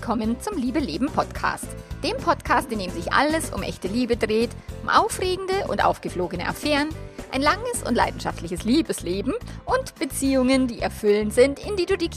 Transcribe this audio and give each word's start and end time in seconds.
willkommen 0.00 0.40
zum 0.40 0.56
Liebe 0.56 0.78
Leben 0.78 1.08
Podcast. 1.08 1.66
Dem 2.02 2.16
Podcast, 2.16 2.72
in 2.72 2.78
dem 2.78 2.90
sich 2.90 3.12
alles 3.12 3.52
um 3.52 3.62
echte 3.62 3.86
Liebe 3.86 4.16
dreht, 4.16 4.48
um 4.82 4.88
aufregende 4.88 5.66
und 5.68 5.84
aufgeflogene 5.84 6.48
Affären, 6.48 6.88
ein 7.32 7.42
langes 7.42 7.82
und 7.86 7.94
leidenschaftliches 7.94 8.64
Liebesleben 8.64 9.34
und 9.64 9.94
Beziehungen, 9.98 10.66
die 10.66 10.80
erfüllend 10.80 11.32
sind, 11.32 11.64
in 11.64 11.76
die 11.76 11.86
du 11.86 11.96
dich, 11.96 12.10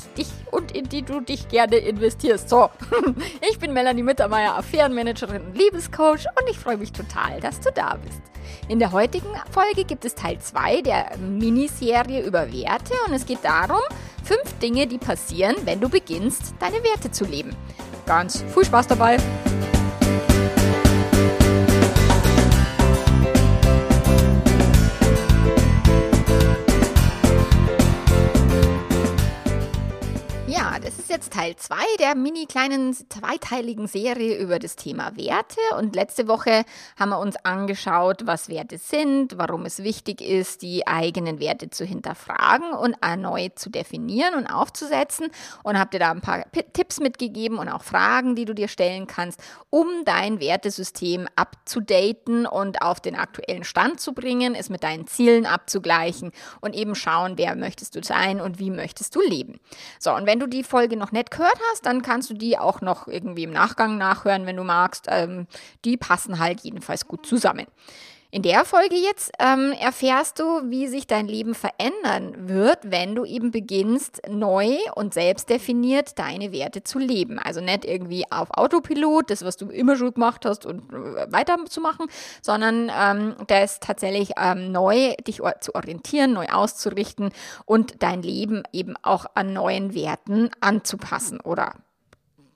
und 0.51 0.71
in 0.71 0.89
die 0.89 1.01
du 1.01 1.21
dich 1.21 1.47
gerne 1.47 1.77
investierst. 1.77 2.49
So, 2.49 2.69
ich 3.49 3.59
bin 3.59 3.73
Melanie 3.73 4.03
Mittermeier, 4.03 4.55
Affärenmanagerin 4.57 5.41
und 5.41 5.57
Liebescoach 5.57 6.25
und 6.39 6.49
ich 6.49 6.57
freue 6.57 6.77
mich 6.77 6.91
total, 6.91 7.39
dass 7.39 7.59
du 7.59 7.71
da 7.71 7.97
bist. 8.03 8.21
In 8.67 8.79
der 8.79 8.91
heutigen 8.91 9.27
Folge 9.51 9.83
gibt 9.83 10.05
es 10.05 10.15
Teil 10.15 10.39
2 10.39 10.81
der 10.81 11.17
Miniserie 11.17 12.23
über 12.23 12.51
Werte 12.51 12.93
und 13.07 13.13
es 13.13 13.25
geht 13.25 13.43
darum, 13.43 13.81
fünf 14.23 14.57
Dinge, 14.59 14.87
die 14.87 14.97
passieren, 14.97 15.55
wenn 15.65 15.79
du 15.79 15.89
beginnst, 15.89 16.53
deine 16.59 16.83
Werte 16.83 17.11
zu 17.11 17.25
leben. 17.25 17.55
Ganz 18.05 18.43
viel 18.53 18.65
Spaß 18.65 18.87
dabei! 18.87 19.17
Jetzt 31.13 31.31
Teil 31.31 31.55
2 31.55 31.75
der 31.99 32.15
mini 32.15 32.47
kleinen 32.47 32.91
zweiteiligen 32.91 33.85
Serie 33.85 34.35
über 34.39 34.57
das 34.57 34.75
Thema 34.75 35.15
Werte. 35.15 35.59
Und 35.77 35.95
letzte 35.95 36.27
Woche 36.27 36.65
haben 36.97 37.09
wir 37.09 37.19
uns 37.19 37.35
angeschaut, 37.45 38.25
was 38.25 38.49
Werte 38.49 38.79
sind, 38.79 39.37
warum 39.37 39.67
es 39.67 39.83
wichtig 39.83 40.21
ist, 40.21 40.63
die 40.63 40.87
eigenen 40.87 41.39
Werte 41.39 41.69
zu 41.69 41.85
hinterfragen 41.85 42.73
und 42.73 42.95
erneut 43.01 43.59
zu 43.59 43.69
definieren 43.69 44.33
und 44.33 44.47
aufzusetzen. 44.47 45.27
Und 45.61 45.77
habe 45.77 45.91
dir 45.91 45.99
da 45.99 46.09
ein 46.09 46.21
paar 46.21 46.45
Tipps 46.73 46.99
mitgegeben 46.99 47.59
und 47.59 47.69
auch 47.69 47.83
Fragen, 47.83 48.35
die 48.35 48.45
du 48.45 48.55
dir 48.55 48.67
stellen 48.67 49.05
kannst, 49.05 49.39
um 49.69 49.87
dein 50.05 50.39
Wertesystem 50.39 51.27
abzudaten 51.35 52.47
und 52.47 52.81
auf 52.81 52.99
den 52.99 53.15
aktuellen 53.15 53.65
Stand 53.65 53.99
zu 53.99 54.13
bringen, 54.13 54.55
es 54.55 54.71
mit 54.71 54.81
deinen 54.81 55.05
Zielen 55.05 55.45
abzugleichen 55.45 56.31
und 56.59 56.73
eben 56.73 56.95
schauen, 56.95 57.37
wer 57.37 57.55
möchtest 57.55 57.95
du 57.95 58.01
sein 58.01 58.41
und 58.41 58.57
wie 58.57 58.71
möchtest 58.71 59.15
du 59.15 59.21
leben. 59.21 59.59
So, 59.99 60.11
und 60.15 60.25
wenn 60.25 60.39
du 60.39 60.47
die 60.47 60.63
Folge 60.63 61.02
noch 61.03 61.11
nicht 61.11 61.31
gehört 61.31 61.59
hast, 61.71 61.85
dann 61.85 62.01
kannst 62.01 62.29
du 62.29 62.33
die 62.33 62.57
auch 62.57 62.79
noch 62.79 63.07
irgendwie 63.07 63.43
im 63.43 63.51
Nachgang 63.51 63.97
nachhören, 63.97 64.45
wenn 64.45 64.55
du 64.55 64.63
magst. 64.63 65.07
Ähm, 65.09 65.47
die 65.83 65.97
passen 65.97 66.39
halt 66.39 66.61
jedenfalls 66.61 67.07
gut 67.07 67.25
zusammen. 67.25 67.67
In 68.33 68.41
der 68.41 68.65
Folge 68.65 68.95
jetzt 68.95 69.31
ähm, 69.37 69.73
erfährst 69.79 70.39
du, 70.39 70.43
wie 70.63 70.87
sich 70.87 71.05
dein 71.05 71.27
Leben 71.27 71.53
verändern 71.53 72.49
wird, 72.49 72.79
wenn 72.81 73.13
du 73.13 73.25
eben 73.25 73.51
beginnst, 73.51 74.23
neu 74.27 74.75
und 74.95 75.13
selbstdefiniert 75.13 76.17
deine 76.17 76.51
Werte 76.51 76.83
zu 76.83 76.97
leben. 76.97 77.37
Also 77.37 77.61
nicht 77.61 77.85
irgendwie 77.85 78.25
auf 78.31 78.49
Autopilot, 78.49 79.29
das, 79.29 79.45
was 79.45 79.55
du 79.57 79.69
immer 79.69 79.97
schon 79.97 80.15
gemacht 80.15 80.47
hast 80.47 80.65
und 80.65 80.91
äh, 80.91 81.31
weiterzumachen, 81.31 82.07
sondern 82.41 82.91
ähm, 82.99 83.35
das 83.45 83.79
tatsächlich 83.79 84.31
ähm, 84.35 84.71
neu 84.71 85.13
dich 85.27 85.39
zu 85.59 85.75
orientieren, 85.75 86.33
neu 86.33 86.47
auszurichten 86.47 87.29
und 87.65 88.01
dein 88.01 88.23
Leben 88.23 88.63
eben 88.71 88.95
auch 89.03 89.27
an 89.35 89.53
neuen 89.53 89.93
Werten 89.93 90.49
anzupassen 90.59 91.39
oder 91.39 91.75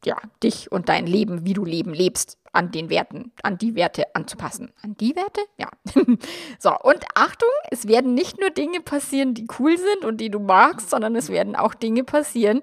ja, 0.06 0.18
dich 0.44 0.72
und 0.72 0.90
dein 0.90 1.08
Leben, 1.08 1.46
wie 1.46 1.54
du 1.54 1.66
Leben 1.66 1.94
lebst, 1.94 2.38
an 2.54 2.72
den 2.72 2.90
Werten, 2.90 3.32
an 3.44 3.58
die 3.58 3.76
Werte 3.76 4.16
anzupassen. 4.16 4.72
An 4.82 4.98
die 4.98 5.16
Werte? 5.16 5.42
Ja. 5.58 5.70
so, 6.60 6.72
und 6.82 7.06
Achtung, 7.14 7.50
es 7.70 7.88
werden 7.88 8.14
nicht 8.14 8.40
nur 8.40 8.50
Dinge 8.50 8.82
passieren, 8.82 9.34
die 9.34 9.48
cool 9.60 9.78
sind 9.78 10.06
und 10.06 10.18
die 10.18 10.30
du 10.30 10.40
magst, 10.40 10.90
sondern 10.90 11.16
es 11.16 11.30
werden 11.30 11.56
auch 11.56 11.76
Dinge 11.76 12.04
passieren, 12.04 12.62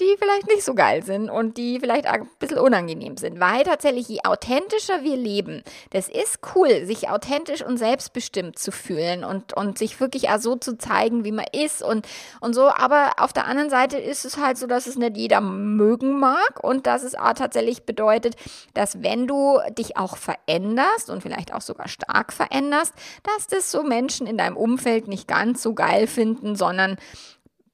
die 0.00 0.16
vielleicht 0.18 0.46
nicht 0.48 0.64
so 0.64 0.74
geil 0.74 1.02
sind 1.02 1.30
und 1.30 1.56
die 1.56 1.78
vielleicht 1.78 2.06
ein 2.06 2.28
bisschen 2.38 2.58
unangenehm 2.58 3.16
sind. 3.16 3.40
Weil 3.40 3.62
tatsächlich, 3.62 4.08
je 4.08 4.20
authentischer 4.24 5.02
wir 5.02 5.16
leben, 5.16 5.62
das 5.90 6.08
ist 6.08 6.40
cool, 6.54 6.86
sich 6.86 7.08
authentisch 7.08 7.62
und 7.62 7.76
selbstbestimmt 7.76 8.58
zu 8.58 8.72
fühlen 8.72 9.24
und, 9.24 9.56
und 9.56 9.78
sich 9.78 10.00
wirklich 10.00 10.30
auch 10.30 10.38
so 10.38 10.56
zu 10.56 10.78
zeigen, 10.78 11.24
wie 11.24 11.32
man 11.32 11.46
ist 11.52 11.82
und, 11.82 12.06
und 12.40 12.54
so. 12.54 12.68
Aber 12.68 13.12
auf 13.18 13.32
der 13.32 13.46
anderen 13.46 13.70
Seite 13.70 13.98
ist 13.98 14.24
es 14.24 14.38
halt 14.38 14.58
so, 14.58 14.66
dass 14.66 14.86
es 14.86 14.96
nicht 14.96 15.16
jeder 15.16 15.40
mögen 15.40 16.18
mag 16.18 16.62
und 16.62 16.86
dass 16.86 17.02
es 17.02 17.14
auch 17.14 17.34
tatsächlich 17.34 17.84
bedeutet, 17.84 18.36
dass 18.74 19.02
wenn 19.02 19.26
du 19.26 19.58
dich 19.78 19.96
auch 19.96 20.16
veränderst 20.16 21.10
und 21.10 21.22
vielleicht 21.22 21.52
auch 21.52 21.60
sogar 21.60 21.88
stark 21.88 22.32
veränderst, 22.32 22.94
dass 23.22 23.46
das 23.46 23.70
so 23.70 23.82
Menschen 23.82 24.26
in 24.26 24.38
deinem 24.38 24.56
Umfeld 24.56 25.08
nicht 25.08 25.28
ganz 25.28 25.62
so 25.62 25.74
geil 25.74 26.06
finden, 26.06 26.56
sondern 26.56 26.96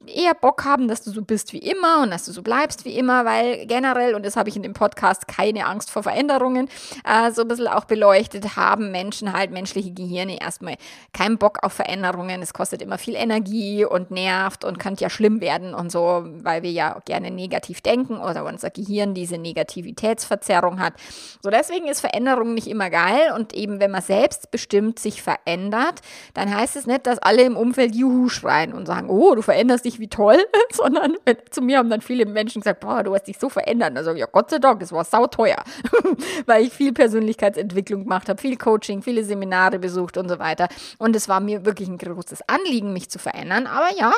eher 0.09 0.35
Bock 0.35 0.65
haben, 0.65 0.89
dass 0.89 1.03
du 1.03 1.11
so 1.11 1.23
bist 1.23 1.53
wie 1.53 1.59
immer 1.59 2.03
und 2.03 2.11
dass 2.11 2.25
du 2.25 2.33
so 2.33 2.43
bleibst 2.43 2.85
wie 2.85 2.97
immer, 2.97 3.25
weil 3.25 3.67
generell, 3.67 4.15
und 4.15 4.25
das 4.25 4.37
habe 4.37 4.49
ich 4.49 4.57
in 4.57 4.63
dem 4.63 4.75
Podcast, 4.75 5.29
keine 5.29 5.67
Angst 5.67 5.91
vor 5.91 6.03
Veränderungen, 6.03 6.69
äh, 7.05 7.31
so 7.33 7.43
ein 7.43 7.49
bisschen 7.49 7.69
auch 7.69 7.85
beleuchtet, 7.85 8.57
haben 8.57 8.91
Menschen 8.91 9.33
halt, 9.33 9.51
menschliche 9.51 9.93
Gehirne 9.93 10.41
erstmal 10.41 10.77
keinen 11.13 11.39
Bock 11.39 11.59
auf 11.63 11.73
Veränderungen. 11.73 12.43
Es 12.43 12.55
kostet 12.55 12.83
immer 12.83 12.99
viel 12.99 13.15
Energie 13.15 13.85
und 13.85 14.11
nervt 14.11 14.65
und 14.65 14.79
kann 14.79 14.97
ja 14.99 15.11
schlimm 15.11 15.41
werden 15.41 15.75
und 15.75 15.91
so, 15.91 16.25
weil 16.43 16.63
wir 16.63 16.71
ja 16.71 17.01
gerne 17.05 17.31
negativ 17.31 17.81
denken 17.81 18.19
oder 18.19 18.45
unser 18.45 18.71
Gehirn 18.71 19.15
diese 19.15 19.39
Negativitätsverzerrung 19.39 20.81
hat. 20.81 20.95
So 21.43 21.51
deswegen 21.51 21.87
ist 21.87 22.01
Veränderung 22.01 22.55
nicht 22.55 22.67
immer 22.67 22.91
geil 22.91 23.33
und 23.35 23.55
eben 23.55 23.81
wenn 23.81 23.91
man 23.91 24.03
selbstbestimmt 24.03 24.99
sich 24.99 25.23
verändert, 25.23 26.01
dann 26.35 26.55
heißt 26.55 26.77
es 26.77 26.87
nicht, 26.87 27.07
dass 27.07 27.19
alle 27.19 27.43
im 27.43 27.57
Umfeld 27.57 27.95
Juhu 27.95 28.29
schreien 28.29 28.73
und 28.73 28.87
sagen, 28.87 29.09
oh, 29.09 29.35
du 29.35 29.43
veränderst 29.43 29.85
dich 29.85 29.96
wie 29.99 30.09
toll, 30.09 30.39
sondern 30.73 31.17
zu 31.51 31.63
mir 31.63 31.79
haben 31.79 31.91
dann 31.91 32.01
viele 32.01 32.27
Menschen 32.27 32.61
gesagt, 32.61 32.81
boah, 32.81 33.03
du 33.03 33.15
hast 33.15 33.25
dich 33.25 33.39
so 33.39 33.49
verändert. 33.49 33.97
Also 33.97 34.13
ja, 34.13 34.27
Gott 34.27 34.51
sei 34.51 34.59
Dank, 34.59 34.83
es 34.83 34.93
war 34.93 35.05
sauteuer, 35.05 35.63
weil 36.47 36.65
ich 36.65 36.73
viel 36.73 36.93
Persönlichkeitsentwicklung 36.93 38.05
gemacht 38.05 38.29
habe, 38.29 38.41
viel 38.41 38.57
Coaching, 38.57 39.03
viele 39.03 39.25
Seminare 39.25 39.79
besucht 39.79 40.17
und 40.17 40.29
so 40.29 40.39
weiter. 40.39 40.69
Und 40.99 41.17
es 41.17 41.29
war 41.29 41.41
mir 41.41 41.65
wirklich 41.65 41.89
ein 41.89 41.99
großes 41.99 42.49
Anliegen, 42.49 42.93
mich 42.93 43.11
zu 43.11 43.19
verändern. 43.19 43.67
Aber 43.67 43.89
ja, 43.97 44.13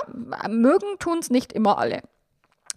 mögen 0.49 0.99
tun 0.99 1.19
es 1.19 1.31
nicht 1.31 1.53
immer 1.53 1.79
alle. 1.79 2.03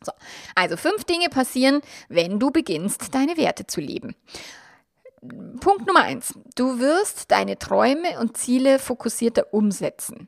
So, 0.03 0.11
also 0.55 0.77
fünf 0.77 1.03
Dinge 1.03 1.29
passieren, 1.29 1.81
wenn 2.09 2.39
du 2.39 2.49
beginnst, 2.49 3.13
deine 3.13 3.37
Werte 3.37 3.67
zu 3.67 3.81
leben. 3.81 4.15
Punkt 5.59 5.85
Nummer 5.85 6.01
eins. 6.01 6.33
Du 6.55 6.79
wirst 6.79 7.29
deine 7.29 7.59
Träume 7.59 8.19
und 8.19 8.37
Ziele 8.37 8.79
fokussierter 8.79 9.53
umsetzen. 9.53 10.27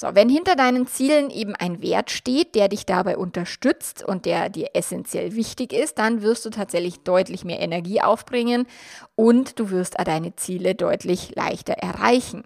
So, 0.00 0.14
wenn 0.14 0.30
hinter 0.30 0.56
deinen 0.56 0.86
Zielen 0.86 1.28
eben 1.28 1.54
ein 1.54 1.82
Wert 1.82 2.10
steht, 2.10 2.54
der 2.54 2.68
dich 2.68 2.86
dabei 2.86 3.18
unterstützt 3.18 4.02
und 4.02 4.24
der 4.24 4.48
dir 4.48 4.70
essentiell 4.72 5.36
wichtig 5.36 5.74
ist, 5.74 5.98
dann 5.98 6.22
wirst 6.22 6.46
du 6.46 6.48
tatsächlich 6.48 7.00
deutlich 7.00 7.44
mehr 7.44 7.60
Energie 7.60 8.00
aufbringen 8.00 8.66
und 9.14 9.58
du 9.58 9.68
wirst 9.68 9.96
deine 10.02 10.34
Ziele 10.36 10.74
deutlich 10.74 11.34
leichter 11.36 11.74
erreichen. 11.74 12.44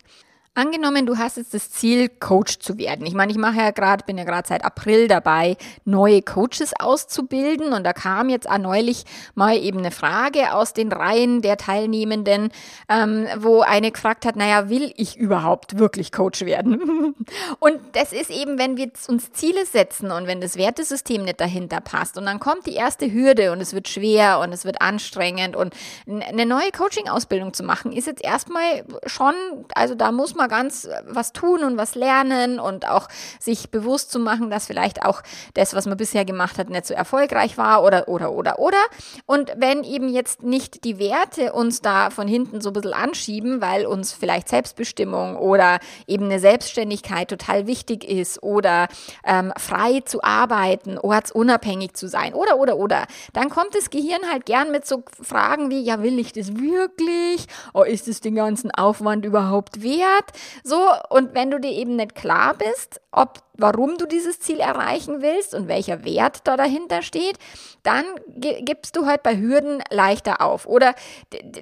Angenommen, 0.57 1.05
du 1.05 1.19
hast 1.19 1.37
jetzt 1.37 1.53
das 1.53 1.73
Ziel, 1.73 2.09
Coach 2.09 2.61
zu 2.61 2.79
werden. 2.79 3.07
Ich 3.07 3.15
meine, 3.15 3.33
ich 3.33 3.39
mache 3.39 3.57
ja 3.57 3.73
gerade, 3.73 4.05
bin 4.05 4.17
ja 4.17 4.23
gerade 4.23 4.47
seit 4.47 4.65
April 4.65 5.09
dabei, 5.09 5.57
neue 5.85 6.23
Coaches 6.23 6.73
auszubilden. 6.79 7.73
Und 7.73 7.83
da 7.83 7.93
kam 7.93 8.29
jetzt 8.29 8.49
neulich 8.61 9.05
mal 9.35 9.57
eben 9.57 9.79
eine 9.79 9.91
Frage 9.91 10.55
aus 10.55 10.73
den 10.73 10.93
Reihen 10.93 11.43
der 11.43 11.57
Teilnehmenden, 11.57 12.51
ähm, 12.89 13.27
wo 13.39 13.63
eine 13.63 13.91
gefragt 13.91 14.25
hat, 14.27 14.37
naja, 14.37 14.69
will 14.69 14.93
ich 14.97 15.17
überhaupt 15.17 15.81
wirklich 15.81 16.13
Coach 16.13 16.43
werden? 16.43 17.17
und 17.59 17.81
das 17.91 18.13
ist 18.13 18.31
eben, 18.31 18.57
wenn 18.57 18.77
wir 18.77 18.93
uns 19.09 19.33
Ziele 19.33 19.67
setzen 19.67 20.13
und 20.13 20.29
wenn 20.29 20.41
das 20.41 20.57
Wertesystem 20.57 21.25
nicht 21.25 21.41
dahinter 21.41 21.81
passt. 21.81 22.17
Und 22.17 22.27
dann 22.27 22.39
kommt 22.39 22.67
die 22.67 22.75
erste 22.75 23.13
Hürde 23.13 23.51
und 23.51 23.61
es 23.61 23.75
wird 23.75 23.89
schwer 23.89 24.39
und 24.39 24.53
es 24.53 24.65
wird 24.65 24.81
anstrengend. 24.81 25.57
Und 25.57 25.75
eine 26.07 26.47
neue 26.47 26.71
Coaching-Ausbildung 26.71 27.55
zu 27.55 27.65
machen, 27.65 27.91
ist 27.91 28.07
jetzt 28.07 28.23
erstmal 28.23 28.85
schon, 29.07 29.35
also 29.75 29.97
da 29.97 30.13
muss 30.13 30.37
man 30.37 30.44
mal 30.45 30.49
ganz 30.49 30.85
äh, 30.85 31.03
was 31.07 31.33
tun 31.33 31.65
und 31.65 31.77
was 31.77 31.95
lernen 31.95 32.61
und 32.61 32.89
auch 32.89 33.09
sich 33.39 33.71
bewusst 33.71 34.11
zu 34.11 34.19
machen, 34.19 34.51
dass 34.51 34.67
vielleicht 34.67 35.05
auch 35.05 35.23
das, 35.55 35.75
was 35.75 35.87
man 35.87 35.97
bisher 35.97 36.25
gemacht 36.25 36.59
hat, 36.59 36.69
nicht 36.69 36.87
so 36.87 36.95
erfolgreich 36.95 37.57
war 37.59 37.83
oder, 37.83 38.09
oder, 38.09 38.33
oder, 38.33 38.59
oder. 38.59 38.79
Und 39.27 39.53
wenn 39.57 39.85
eben 39.85 40.09
jetzt 40.09 40.43
nicht 40.43 40.85
die 40.85 40.99
Werte 40.99 41.53
uns 41.53 41.81
da 41.81 42.11
von 42.11 42.29
hinten 42.29 42.61
so 42.61 42.71
ein 42.71 42.73
bisschen 42.75 42.93
anschieben, 42.93 43.61
weil 43.61 43.87
uns 43.87 44.13
vielleicht 44.13 44.49
Selbstbestimmung 44.49 45.37
oder 45.37 45.79
eben 46.07 46.27
eine 46.27 46.39
Selbstständigkeit 46.39 47.29
total 47.29 47.67
wichtig 47.67 48.05
ist 48.05 48.43
oder 48.43 48.89
ähm, 49.25 49.53
frei 49.57 50.01
zu 50.05 50.23
arbeiten, 50.23 50.99
ortsunabhängig 50.99 51.95
zu 51.95 52.09
sein 52.09 52.35
oder, 52.35 52.59
oder, 52.59 52.77
oder, 52.77 53.07
dann 53.33 53.49
kommt 53.49 53.75
das 53.75 53.91
Gehirn 53.91 54.23
halt 54.31 54.47
gern 54.47 54.71
mit 54.71 54.87
so 54.87 55.03
Fragen 55.23 55.71
wie, 55.71 55.81
ja, 55.81 56.03
will 56.03 56.19
ich 56.19 56.33
das 56.33 56.55
wirklich? 56.57 57.47
Oh, 57.73 57.83
ist 57.83 58.09
es 58.09 58.21
den 58.21 58.35
ganzen 58.35 58.71
Aufwand 58.71 59.25
überhaupt 59.25 59.83
wert? 59.83 60.34
So, 60.63 60.91
und 61.11 61.35
wenn 61.35 61.51
du 61.51 61.59
dir 61.59 61.71
eben 61.73 61.97
nicht 61.97 62.15
klar 62.15 62.55
bist, 62.55 63.01
ob 63.13 63.43
warum 63.57 63.97
du 63.99 64.07
dieses 64.07 64.41
Ziel 64.41 64.61
erreichen 64.61 65.23
willst 65.23 65.55
und 65.55 65.69
welcher 65.69 66.05
Wert 66.05 66.41
da 66.45 66.57
dahinter 66.57 67.03
steht, 67.03 67.39
dann 67.83 68.05
gibst 68.27 68.97
du 68.97 69.07
halt 69.07 69.23
bei 69.23 69.39
Hürden 69.39 69.83
leichter 69.91 70.41
auf. 70.41 70.67
Oder 70.67 70.95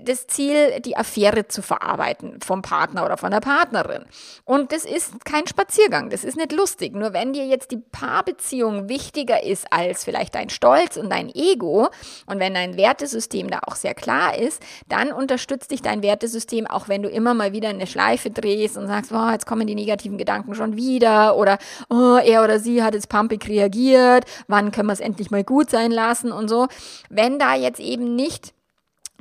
das 0.03 0.27
Ziel, 0.29 0.81
die 0.81 0.97
Affäre 0.97 1.49
zu 1.49 1.63
verarbeiten 1.63 2.41
vom 2.41 2.63
Partner 2.63 3.05
oder 3.05 3.17
von 3.17 3.31
der 3.31 3.41
Partnerin. 3.41 4.05
Und 4.45 4.73
das 4.73 4.85
ist 4.85 5.25
kein 5.25 5.47
Spaziergang, 5.47 6.11
das 6.11 6.25
ist 6.25 6.37
nicht 6.37 6.53
lustig. 6.53 6.95
Nur 6.95 7.13
wenn 7.13 7.33
dir 7.33 7.47
jetzt 7.47 7.73
die 7.73 7.77
Paarbeziehung 7.77 8.89
wichtiger 8.89 9.43
ist 9.43 9.67
als 9.71 10.05
vielleicht 10.05 10.35
dein 10.35 10.49
Stolz 10.49 10.97
und 10.97 11.11
dein 11.11 11.29
Ego 11.35 11.89
und 12.27 12.39
wenn 12.39 12.55
dein 12.55 12.77
Wertesystem 12.77 13.51
da 13.51 13.61
auch 13.67 13.75
sehr 13.75 13.95
klar 13.95 14.39
ist, 14.39 14.63
dann 14.89 15.13
unterstützt 15.13 15.71
dich 15.73 15.83
dein 15.83 16.03
Wertesystem, 16.03 16.67
auch 16.67 16.89
wenn 16.89 17.03
du 17.03 17.09
immer 17.09 17.35
mal 17.35 17.53
wieder 17.53 17.69
eine 17.69 17.87
Schleife 17.87 18.31
drehst 18.31 18.77
und 18.77 18.87
sagst, 18.87 19.13
oh, 19.13 19.31
jetzt 19.31 19.47
kommen 19.47 19.67
die 19.67 19.75
negativen 19.75 20.19
Gedanken 20.19 20.55
schon 20.55 20.77
wieder 20.77 21.37
oder 21.37 21.59
oh, 21.91 22.17
er 22.17 22.45
oder 22.45 22.59
sie 22.59 22.83
hat 22.83 22.95
jetzt 22.95 23.09
pumpig 23.09 23.49
reagiert, 23.49 24.25
wann 24.49 24.73
können 24.73 24.89
wir 24.89 24.93
es 24.93 25.01
endlich 25.01 25.31
mal 25.31 25.45
gut 25.45 25.71
sein 25.71 25.91
lassen 25.91 26.33
und 26.33 26.49
so. 26.49 26.69
Wenn 27.09 27.39
da 27.39 27.55
jetzt 27.55 27.81
eben 27.81 28.15
nicht 28.15 28.55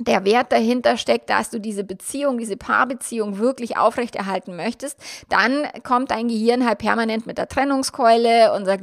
der 0.04 0.24
Wert 0.24 0.52
dahinter 0.52 0.96
steckt, 0.96 1.30
dass 1.30 1.50
du 1.50 1.60
diese 1.60 1.84
Beziehung, 1.84 2.38
diese 2.38 2.56
Paarbeziehung 2.56 3.38
wirklich 3.38 3.76
aufrechterhalten 3.76 4.56
möchtest, 4.56 4.98
dann 5.28 5.66
kommt 5.82 6.10
dein 6.10 6.28
Gehirn 6.28 6.66
halt 6.66 6.78
permanent 6.78 7.26
mit 7.26 7.38
der 7.38 7.48
Trennungskeule 7.48 8.52
und 8.54 8.64
sagt, 8.64 8.82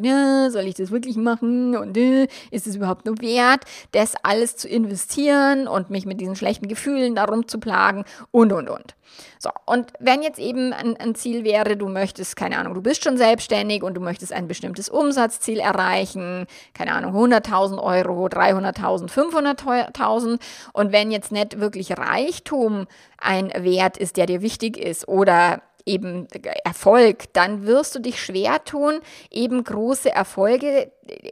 soll 0.52 0.66
ich 0.66 0.76
das 0.76 0.92
wirklich 0.92 1.18
machen 1.18 1.76
und 1.76 1.98
äh, 1.98 2.28
ist 2.52 2.68
es 2.68 2.76
überhaupt 2.76 3.06
nur 3.06 3.20
wert, 3.22 3.64
das 3.92 4.14
alles 4.24 4.56
zu 4.56 4.68
investieren 4.68 5.68
und 5.68 5.90
mich 5.90 6.06
mit 6.06 6.22
diesen 6.22 6.36
schlechten 6.36 6.68
Gefühlen 6.68 7.16
darum 7.16 7.48
zu 7.48 7.60
plagen 7.60 8.06
und 8.32 8.54
und 8.54 8.70
und. 8.70 8.96
So, 9.38 9.50
und 9.66 9.94
wenn 10.00 10.22
jetzt 10.22 10.40
eben 10.40 10.74
ein, 10.74 10.98
ein, 10.98 11.16
Ziel 11.16 11.44
wäre, 11.44 11.78
du 11.78 11.88
möchtest, 11.88 12.36
keine 12.36 12.58
Ahnung, 12.58 12.74
du 12.74 12.82
bist 12.82 13.04
schon 13.04 13.18
selbstständig 13.18 13.84
und 13.84 13.94
du 13.94 14.02
möchtest 14.02 14.34
ein 14.34 14.48
bestimmtes 14.48 14.90
Umsatzziel 14.90 15.60
erreichen, 15.60 16.46
keine 16.74 16.94
Ahnung, 16.94 17.16
100.000 17.16 17.82
Euro, 17.82 18.28
300.000, 18.28 19.10
500.000 19.10 20.40
und 20.74 20.92
wenn 20.92 21.09
jetzt 21.12 21.32
nicht 21.32 21.60
wirklich 21.60 21.98
Reichtum 21.98 22.88
ein 23.18 23.52
Wert 23.56 23.98
ist, 23.98 24.18
der 24.18 24.26
dir 24.26 24.42
wichtig 24.42 24.78
ist 24.78 25.08
oder 25.08 25.62
eben 25.86 26.28
Erfolg, 26.64 27.34
dann 27.34 27.66
wirst 27.66 27.96
du 27.96 28.00
dich 28.00 28.22
schwer 28.22 28.64
tun, 28.64 29.00
eben 29.32 29.64
große 29.64 30.12
Erfolge 30.12 30.92
äh, 31.08 31.32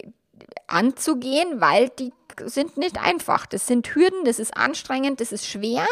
anzugehen, 0.67 1.61
weil 1.61 1.89
die 1.89 2.11
sind 2.45 2.77
nicht 2.77 3.01
einfach. 3.03 3.45
Das 3.45 3.67
sind 3.67 3.87
Hürden, 3.87 4.25
das 4.25 4.39
ist 4.39 4.55
anstrengend, 4.55 5.21
das 5.21 5.31
ist 5.31 5.47
schwer. 5.47 5.85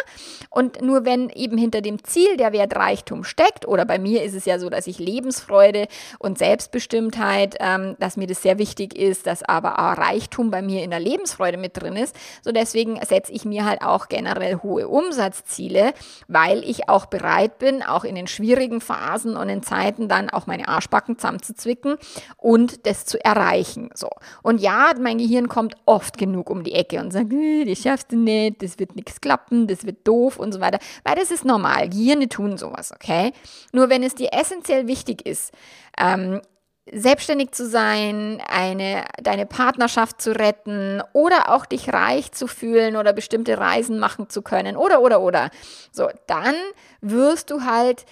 Und 0.50 0.81
nur 0.81 1.06
wenn 1.06 1.30
eben 1.30 1.57
hinter 1.57 1.81
dem 1.81 2.03
Ziel 2.03 2.38
der 2.38 2.53
Wert 2.53 2.75
Reichtum 2.75 3.24
steckt, 3.24 3.68
oder 3.68 3.86
bei 3.86 4.00
mir 4.00 4.24
ist 4.24 4.33
es 4.33 4.45
ja 4.45 4.59
so, 4.59 4.69
dass 4.69 4.88
ich 4.88 5.00
Lebensfreude 5.00 5.88
und 6.19 6.38
Selbstbestimmtheit, 6.38 7.56
ähm, 7.59 7.95
dass 8.00 8.18
mir 8.18 8.27
das 8.27 8.42
sehr 8.42 8.57
wichtig 8.57 8.95
ist, 8.97 9.27
dass 9.27 9.44
aber 9.44 9.80
auch 9.80 9.97
Reichtum 9.97 10.51
bei 10.51 10.62
mir 10.62 10.83
in 10.83 10.92
der 10.92 11.00
Lebensfreude 11.00 11.57
mit 11.57 11.81
drin 11.81 11.95
ist. 11.95 12.15
So 12.42 12.51
deswegen 12.51 13.00
setze 13.06 13.31
ich 13.31 13.45
mir 13.45 13.65
halt 13.65 13.81
auch 13.81 14.07
generell 14.07 14.59
hohe 14.63 14.88
Umsatzziele, 14.88 15.94
weil 16.27 16.63
ich 16.63 16.89
auch 16.89 17.06
bereit 17.07 17.59
bin, 17.59 17.83
auch 17.83 18.03
in 18.03 18.15
den 18.15 18.27
schwierigen 18.27 18.81
Phasen 18.81 19.36
und 19.38 19.50
in 19.50 19.63
Zeiten 19.63 20.07
dann 20.07 20.30
auch 20.30 20.47
meine 20.47 20.68
Arschbacken 20.68 21.18
zusammenzuzwicken 21.18 21.97
und 22.38 22.86
das 22.86 23.06
zu 23.06 23.24
erreichen. 23.24 23.89
So. 23.94 24.09
Und 24.42 24.62
ja, 24.62 24.92
mein 25.00 25.18
Gehirn 25.18 25.47
kommt 25.47 25.75
oft 25.86 26.18
genug 26.18 26.35
genug 26.36 26.50
um 26.50 26.64
die 26.64 26.74
Ecke 26.74 27.00
und 27.00 27.12
sagt, 27.12 27.32
äh, 27.32 27.66
das 27.66 27.80
schaffst 27.80 28.12
du 28.12 28.18
nicht, 28.18 28.62
das 28.62 28.78
wird 28.78 28.96
nichts 28.96 29.22
klappen, 29.22 29.68
das 29.68 29.86
wird 29.86 30.08
doof 30.08 30.38
und 30.38 30.52
so 30.54 30.60
weiter. 30.60 30.80
Weil 31.04 31.16
das 31.16 31.32
ist 31.32 31.46
normal. 31.46 31.90
Gehirne 31.90 32.28
tun 32.28 32.58
sowas, 32.58 32.92
okay? 32.92 33.32
Nur 33.72 33.90
wenn 33.90 34.04
es 34.04 34.16
dir 34.16 34.30
essentiell 34.34 34.88
wichtig 34.88 35.26
ist, 35.26 35.54
ähm, 35.98 36.42
selbstständig 36.92 37.52
zu 37.52 37.68
sein, 37.68 38.44
eine, 38.48 39.06
deine 39.22 39.48
Partnerschaft 39.48 40.22
zu 40.22 40.38
retten 40.38 41.02
oder 41.14 41.52
auch 41.52 41.66
dich 41.66 41.92
reich 41.92 42.32
zu 42.32 42.46
fühlen 42.46 42.96
oder 42.96 43.12
bestimmte 43.12 43.58
Reisen 43.58 43.98
machen 43.98 44.30
zu 44.30 44.44
können 44.44 44.78
oder, 44.78 45.02
oder, 45.02 45.22
oder. 45.22 45.50
So, 45.92 46.10
dann 46.28 46.54
wirst 47.02 47.50
du 47.50 47.62
halt 47.62 48.06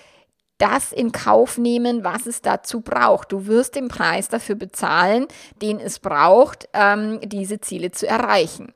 das 0.63 0.93
in 0.93 1.11
Kauf 1.11 1.57
nehmen, 1.57 2.05
was 2.05 2.25
es 2.25 2.41
dazu 2.41 2.79
braucht. 2.79 3.33
Du 3.33 3.47
wirst 3.47 3.75
den 3.75 3.89
Preis 3.89 4.29
dafür 4.29 4.55
bezahlen, 4.55 5.27
den 5.61 5.77
es 5.77 5.99
braucht, 5.99 6.69
ähm, 6.73 7.19
diese 7.21 7.59
Ziele 7.59 7.91
zu 7.91 8.07
erreichen. 8.07 8.73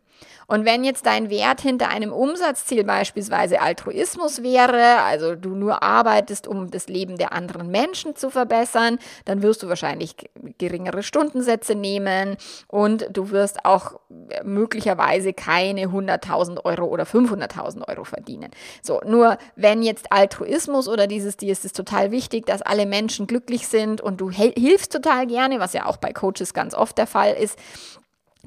Und 0.48 0.64
wenn 0.64 0.86
jetzt 0.86 1.06
dein 1.06 1.30
Wert 1.30 1.60
hinter 1.60 1.90
einem 1.90 2.14
Umsatzziel 2.14 2.86
beispielsweise 2.86 3.62
Altruismus 3.62 4.44
wäre, 4.44 5.02
also 5.02 5.36
du 5.36 5.50
nur 5.50 5.84
arbeitest, 5.84 6.48
um 6.48 6.72
das 6.72 6.88
Leben 6.88 7.18
der 7.18 7.34
anderen 7.34 7.70
Menschen 7.70 8.16
zu 8.16 8.30
verbessern, 8.30 8.98
dann 9.26 9.42
wirst 9.42 9.62
du 9.62 9.68
wahrscheinlich 9.68 10.16
geringere 10.58 11.04
Stundensätze 11.04 11.76
nehmen 11.76 12.38
und 12.68 13.08
du 13.12 13.32
wirst 13.32 13.66
auch 13.66 14.00
möglicherweise 14.44 15.34
keine 15.34 15.88
100.000 15.88 16.64
Euro 16.64 16.86
oder 16.86 17.04
500.000 17.04 17.86
Euro 17.90 18.06
verdienen. 18.06 18.52
So, 18.82 19.02
nur 19.06 19.38
wenn 19.58 19.84
jetzt 19.84 20.14
Altruismus 20.14 20.88
oder 20.88 21.08
dieses, 21.08 21.36
dir 21.36 21.52
ist 21.52 21.66
es 21.66 21.74
total 21.74 22.12
wichtig, 22.12 22.46
dass 22.46 22.62
alle 22.62 22.86
Menschen 22.86 23.28
glücklich 23.28 23.68
sind 23.68 24.00
und 24.00 24.22
du 24.22 24.32
hilfst 24.32 24.94
total 24.94 25.28
gerne, 25.28 25.60
was 25.60 25.74
ja 25.74 25.86
auch 25.88 25.98
bei 25.98 26.14
Coaches 26.14 26.54
ganz 26.54 26.74
oft 26.74 26.98
der 26.98 27.08
Fall 27.08 27.34
ist, 27.34 27.60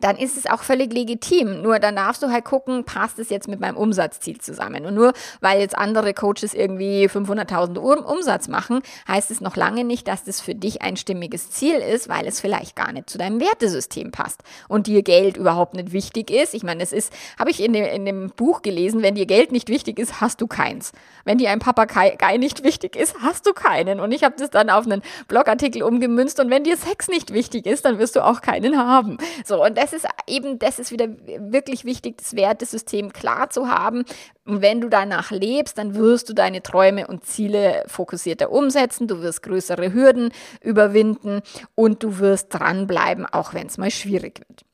dann 0.00 0.17
ist 0.17 0.37
es 0.37 0.47
auch 0.47 0.62
völlig 0.62 0.93
legitim. 0.93 1.62
Nur 1.62 1.79
dann 1.79 1.97
darfst 1.97 2.23
du 2.23 2.31
halt 2.31 2.44
gucken, 2.44 2.85
passt 2.85 3.19
es 3.19 3.31
jetzt 3.31 3.49
mit 3.49 3.61
meinem 3.61 3.76
Umsatzziel 3.76 4.38
zusammen. 4.38 4.87
Und 4.87 4.94
nur 4.94 5.12
weil 5.41 5.61
jetzt 5.61 5.76
andere 5.76 6.14
Coaches 6.14 6.55
irgendwie 6.55 7.06
500.000 7.06 7.79
Umsatz 7.79 8.49
machen, 8.49 8.81
heißt 9.08 9.31
es 9.31 9.41
noch 9.41 9.56
lange 9.56 9.85
nicht, 9.85 10.08
dass 10.08 10.25
das 10.25 10.41
für 10.41 10.55
dich 10.55 10.82
ein 10.82 10.97
stimmiges 10.97 11.50
Ziel 11.50 11.76
ist, 11.76 12.08
weil 12.08 12.26
es 12.26 12.41
vielleicht 12.41 12.76
gar 12.76 12.93
nicht 12.93 13.11
zu 13.11 13.19
deinem 13.19 13.41
Wertesystem 13.41 14.11
passt 14.11 14.43
und 14.69 14.87
dir 14.87 15.02
Geld 15.02 15.37
überhaupt 15.37 15.75
nicht 15.75 15.93
wichtig 15.93 16.31
ist. 16.31 16.55
Ich 16.55 16.62
meine, 16.62 16.82
es 16.82 16.93
ist, 16.93 17.12
habe 17.38 17.50
ich 17.50 17.62
in 17.62 17.73
dem, 17.73 17.85
in 17.85 18.05
dem 18.05 18.31
Buch 18.31 18.62
gelesen, 18.62 19.03
wenn 19.03 19.14
dir 19.14 19.26
Geld 19.26 19.53
nicht 19.53 19.69
wichtig 19.69 19.99
ist, 19.99 20.20
hast 20.20 20.41
du 20.41 20.46
keins. 20.46 20.93
Wenn 21.25 21.38
dir 21.38 21.50
ein 21.50 21.58
Papagei 21.58 22.37
nicht 22.38 22.64
wichtig 22.64 22.96
ist, 22.96 23.17
hast 23.20 23.46
du 23.46 23.53
keinen. 23.53 24.00
Und 24.00 24.12
ich 24.12 24.25
habe 24.25 24.35
das 24.38 24.50
dann 24.50 24.70
auf 24.70 24.87
einen 24.87 25.03
Blogartikel 25.29 25.82
umgemünzt 25.82 26.41
und 26.41 26.50
wenn 26.50 26.64
dir 26.64 26.76
Sex 26.76 27.08
nicht 27.08 27.32
wichtig 27.32 27.67
ist, 27.67 27.85
dann 27.85 27.99
wirst 27.99 28.17
du 28.17 28.25
auch 28.25 28.41
keinen 28.41 28.76
haben. 28.79 29.19
So, 29.44 29.64
und 29.64 29.76
das 29.76 29.89
das 29.90 30.04
ist 30.04 30.10
eben, 30.26 30.58
das 30.58 30.78
ist 30.78 30.92
wieder 30.92 31.08
wirklich 31.26 31.84
wichtig, 31.84 32.19
das 32.19 32.34
Wertesystem 32.34 33.12
klar 33.12 33.50
zu 33.50 33.69
haben. 33.69 34.04
Und 34.44 34.62
wenn 34.62 34.81
du 34.81 34.88
danach 34.88 35.31
lebst, 35.31 35.78
dann 35.78 35.94
wirst 35.94 36.28
du 36.28 36.32
deine 36.32 36.62
Träume 36.62 37.06
und 37.06 37.25
Ziele 37.25 37.84
fokussierter 37.87 38.50
umsetzen, 38.50 39.08
du 39.08 39.22
wirst 39.22 39.42
größere 39.42 39.92
Hürden 39.92 40.32
überwinden 40.60 41.42
und 41.75 42.02
du 42.02 42.19
wirst 42.19 42.48
dranbleiben, 42.50 43.26
auch 43.26 43.54
wenn 43.54 43.66
es 43.66 43.78
mal 43.78 43.90
schwierig 43.90 44.40
wird. 44.40 44.64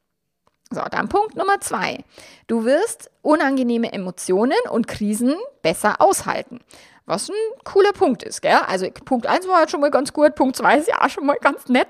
So, 0.70 0.82
dann 0.90 1.08
Punkt 1.08 1.36
Nummer 1.36 1.60
zwei. 1.60 2.04
Du 2.48 2.64
wirst 2.64 3.10
unangenehme 3.22 3.92
Emotionen 3.92 4.56
und 4.70 4.88
Krisen 4.88 5.34
besser 5.62 6.00
aushalten. 6.00 6.60
Was 7.08 7.28
ein 7.28 7.34
cooler 7.62 7.92
Punkt 7.92 8.24
ist, 8.24 8.42
gell? 8.42 8.58
Also 8.66 8.90
Punkt 8.90 9.28
1 9.28 9.46
war 9.46 9.58
halt 9.58 9.70
schon 9.70 9.80
mal 9.80 9.92
ganz 9.92 10.12
gut, 10.12 10.34
Punkt 10.34 10.56
2 10.56 10.78
ist 10.78 10.88
ja 10.88 11.04
auch 11.04 11.08
schon 11.08 11.24
mal 11.24 11.36
ganz 11.40 11.68
nett. 11.68 11.86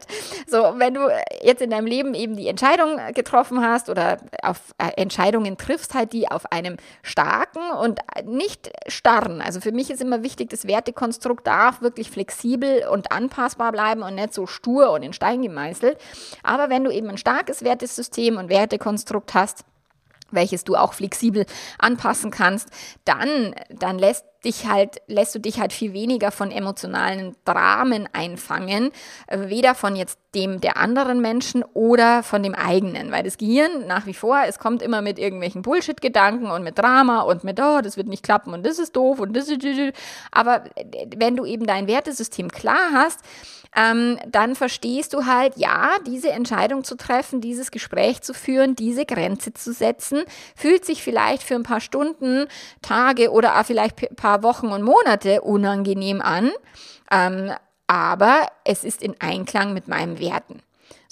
So, 0.46 0.74
wenn 0.76 0.92
du 0.92 1.08
jetzt 1.42 1.62
in 1.62 1.70
deinem 1.70 1.86
Leben 1.86 2.12
eben 2.12 2.36
die 2.36 2.48
Entscheidung 2.48 3.00
getroffen 3.14 3.62
hast 3.62 3.88
oder 3.88 4.18
auf 4.42 4.58
äh, 4.76 4.90
Entscheidungen 5.00 5.56
triffst, 5.56 5.94
halt 5.94 6.12
die 6.12 6.30
auf 6.30 6.52
einem 6.52 6.76
starken 7.02 7.70
und 7.80 8.00
nicht 8.24 8.70
starren. 8.88 9.40
Also 9.40 9.60
für 9.60 9.72
mich 9.72 9.90
ist 9.90 10.02
immer 10.02 10.22
wichtig, 10.22 10.50
das 10.50 10.66
Wertekonstrukt 10.66 11.46
darf 11.46 11.80
wirklich 11.80 12.10
flexibel 12.10 12.86
und 12.86 13.10
anpassbar 13.10 13.72
bleiben 13.72 14.02
und 14.02 14.16
nicht 14.16 14.34
so 14.34 14.46
stur 14.46 14.90
und 14.90 15.02
in 15.02 15.14
Stein 15.14 15.40
gemeißelt. 15.40 15.96
Aber 16.42 16.68
wenn 16.68 16.84
du 16.84 16.90
eben 16.90 17.08
ein 17.08 17.18
starkes 17.18 17.64
Wertesystem 17.64 18.36
und 18.36 18.50
Wertekonstrukt 18.50 19.32
hast, 19.32 19.64
welches 20.30 20.64
du 20.64 20.76
auch 20.76 20.92
flexibel 20.92 21.46
anpassen 21.78 22.30
kannst, 22.30 22.68
dann, 23.04 23.54
dann 23.70 23.98
lässt 23.98 24.24
dich 24.46 24.66
halt, 24.66 25.02
lässt 25.08 25.34
du 25.34 25.40
dich 25.40 25.60
halt 25.60 25.72
viel 25.72 25.92
weniger 25.92 26.30
von 26.30 26.50
emotionalen 26.50 27.36
Dramen 27.44 28.08
einfangen, 28.12 28.92
äh, 29.26 29.48
weder 29.48 29.74
von 29.74 29.96
jetzt 29.96 30.18
dem 30.34 30.60
der 30.60 30.76
anderen 30.76 31.20
Menschen 31.20 31.62
oder 31.74 32.22
von 32.22 32.42
dem 32.42 32.54
eigenen, 32.54 33.10
weil 33.10 33.22
das 33.22 33.38
Gehirn 33.38 33.86
nach 33.86 34.06
wie 34.06 34.14
vor, 34.14 34.42
es 34.46 34.58
kommt 34.58 34.82
immer 34.82 35.02
mit 35.02 35.18
irgendwelchen 35.18 35.62
Bullshit-Gedanken 35.62 36.50
und 36.50 36.62
mit 36.62 36.78
Drama 36.78 37.20
und 37.22 37.42
mit, 37.44 37.60
oh, 37.60 37.80
das 37.82 37.96
wird 37.96 38.08
nicht 38.08 38.22
klappen 38.22 38.54
und 38.54 38.64
das 38.64 38.78
ist 38.78 38.96
doof 38.96 39.18
und 39.18 39.36
das 39.36 39.48
ist, 39.48 39.60
aber 40.30 40.64
wenn 41.16 41.36
du 41.36 41.44
eben 41.44 41.66
dein 41.66 41.86
Wertesystem 41.88 42.50
klar 42.50 42.90
hast, 42.92 43.20
ähm, 43.76 44.18
dann 44.26 44.54
verstehst 44.54 45.12
du 45.12 45.26
halt, 45.26 45.56
ja, 45.56 45.90
diese 46.06 46.30
Entscheidung 46.30 46.82
zu 46.82 46.96
treffen, 46.96 47.40
dieses 47.40 47.70
Gespräch 47.70 48.22
zu 48.22 48.32
führen, 48.32 48.74
diese 48.74 49.04
Grenze 49.04 49.52
zu 49.52 49.72
setzen, 49.72 50.24
fühlt 50.56 50.84
sich 50.84 51.02
vielleicht 51.02 51.42
für 51.42 51.54
ein 51.54 51.62
paar 51.62 51.80
Stunden, 51.80 52.46
Tage 52.80 53.30
oder 53.30 53.62
vielleicht 53.64 54.10
ein 54.10 54.16
paar 54.16 54.42
Wochen 54.42 54.68
und 54.68 54.82
Monate 54.82 55.42
unangenehm 55.42 56.22
an, 56.22 56.50
ähm, 57.10 57.52
aber 57.86 58.48
es 58.64 58.82
ist 58.82 59.02
in 59.02 59.14
Einklang 59.20 59.74
mit 59.74 59.88
meinen 59.88 60.18
Werten. 60.18 60.62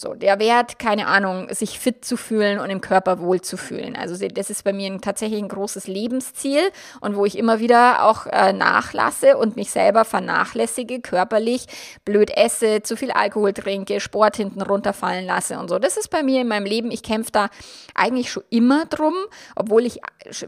So, 0.05 0.13
der 0.13 0.39
Wert, 0.39 0.79
keine 0.79 1.07
Ahnung, 1.07 1.49
sich 1.49 1.79
fit 1.79 2.05
zu 2.05 2.19
fühlen 2.19 2.59
und 2.59 2.69
im 2.69 2.83
Körper 2.83 3.21
wohl 3.21 3.41
zu 3.41 3.57
fühlen. 3.57 3.97
Also 3.97 4.29
das 4.29 4.51
ist 4.51 4.63
bei 4.63 4.75
mir 4.75 4.93
ein, 4.93 5.01
tatsächlich 5.01 5.43
ein 5.43 5.49
großes 5.49 5.87
Lebensziel 5.87 6.61
und 7.01 7.17
wo 7.17 7.25
ich 7.25 7.39
immer 7.39 7.59
wieder 7.59 8.05
auch 8.05 8.27
äh, 8.27 8.53
nachlasse 8.53 9.39
und 9.39 9.57
mich 9.57 9.71
selber 9.71 10.05
vernachlässige, 10.05 11.01
körperlich 11.01 11.69
blöd 12.05 12.31
esse, 12.37 12.83
zu 12.83 12.99
viel 12.99 13.13
Alkohol 13.13 13.55
trinke, 13.55 13.99
Sport 13.99 14.37
hinten 14.37 14.61
runterfallen 14.61 15.25
lasse 15.25 15.59
und 15.59 15.71
so. 15.71 15.79
Das 15.79 15.97
ist 15.97 16.11
bei 16.11 16.23
mir 16.23 16.43
in 16.43 16.49
meinem 16.49 16.67
Leben. 16.67 16.91
Ich 16.91 17.03
kämpfe 17.03 17.33
da 17.33 17.49
eigentlich 17.95 18.31
schon 18.31 18.45
immer 18.51 18.85
drum, 18.85 19.15
obwohl 19.57 19.87
ich 19.87 20.01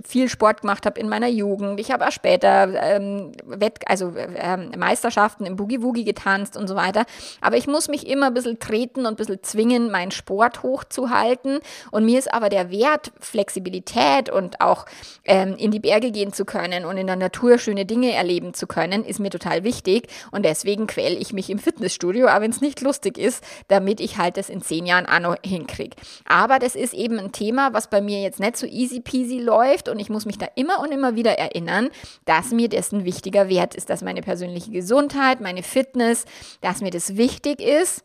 viel 0.06 0.28
Sport 0.28 0.60
gemacht 0.60 0.84
habe 0.84 1.00
in 1.00 1.08
meiner 1.08 1.28
Jugend. 1.28 1.80
Ich 1.80 1.90
habe 1.90 2.06
auch 2.06 2.12
später 2.12 2.68
ähm, 2.74 3.32
Wett 3.46 3.78
also 3.86 4.10
äh, 4.10 4.76
Meisterschaften 4.76 5.46
im 5.46 5.56
Boogie 5.56 5.80
Woogie 5.80 6.04
getanzt 6.04 6.58
und 6.58 6.68
so 6.68 6.76
weiter. 6.76 7.06
Aber 7.40 7.56
ich 7.56 7.66
muss 7.66 7.88
mich 7.88 8.06
immer 8.06 8.26
ein 8.26 8.34
bisschen 8.34 8.58
treten 8.58 9.00
und 9.00 9.14
ein 9.14 9.16
bisschen 9.16 9.42
zwingen, 9.46 9.90
meinen 9.90 10.10
Sport 10.10 10.62
hochzuhalten. 10.62 11.60
Und 11.90 12.04
mir 12.04 12.18
ist 12.18 12.32
aber 12.32 12.48
der 12.48 12.70
Wert 12.70 13.12
Flexibilität 13.20 14.30
und 14.30 14.60
auch 14.60 14.86
ähm, 15.24 15.56
in 15.56 15.70
die 15.70 15.80
Berge 15.80 16.10
gehen 16.10 16.32
zu 16.32 16.44
können 16.44 16.84
und 16.84 16.96
in 16.96 17.06
der 17.06 17.16
Natur 17.16 17.58
schöne 17.58 17.86
Dinge 17.86 18.12
erleben 18.12 18.54
zu 18.54 18.66
können, 18.66 19.04
ist 19.04 19.20
mir 19.20 19.30
total 19.30 19.64
wichtig. 19.64 20.08
Und 20.30 20.44
deswegen 20.44 20.86
quäle 20.86 21.16
ich 21.16 21.32
mich 21.32 21.50
im 21.50 21.58
Fitnessstudio, 21.58 22.28
aber 22.28 22.42
wenn 22.42 22.50
es 22.50 22.60
nicht 22.60 22.80
lustig 22.80 23.18
ist, 23.18 23.42
damit 23.68 24.00
ich 24.00 24.18
halt 24.18 24.36
das 24.36 24.48
in 24.48 24.62
zehn 24.62 24.86
Jahren 24.86 25.06
auch 25.06 25.20
noch 25.20 25.36
hinkriege. 25.44 25.96
Aber 26.26 26.58
das 26.58 26.74
ist 26.74 26.94
eben 26.94 27.18
ein 27.18 27.32
Thema, 27.32 27.72
was 27.72 27.88
bei 27.88 28.00
mir 28.00 28.20
jetzt 28.20 28.40
nicht 28.40 28.56
so 28.56 28.66
easy 28.66 29.00
peasy 29.00 29.38
läuft 29.38 29.88
und 29.88 29.98
ich 29.98 30.10
muss 30.10 30.26
mich 30.26 30.38
da 30.38 30.46
immer 30.54 30.80
und 30.80 30.92
immer 30.92 31.14
wieder 31.14 31.38
erinnern, 31.38 31.88
dass 32.24 32.50
mir 32.50 32.68
das 32.68 32.92
ein 32.92 33.04
wichtiger 33.04 33.48
Wert 33.48 33.74
ist, 33.74 33.90
dass 33.90 34.02
meine 34.02 34.22
persönliche 34.22 34.70
Gesundheit, 34.70 35.40
meine 35.40 35.62
Fitness, 35.62 36.24
dass 36.60 36.80
mir 36.80 36.90
das 36.90 37.16
wichtig 37.16 37.60
ist 37.60 38.04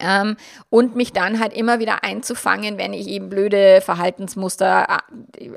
ähm, 0.00 0.36
und 0.70 0.96
mich 0.96 1.12
dann 1.12 1.40
halt 1.40 1.52
immer 1.52 1.78
wieder 1.78 2.04
einzufangen, 2.04 2.78
wenn 2.78 2.92
ich 2.92 3.08
eben 3.08 3.28
blöde 3.28 3.80
Verhaltensmuster 3.80 5.00
äh, 5.38 5.50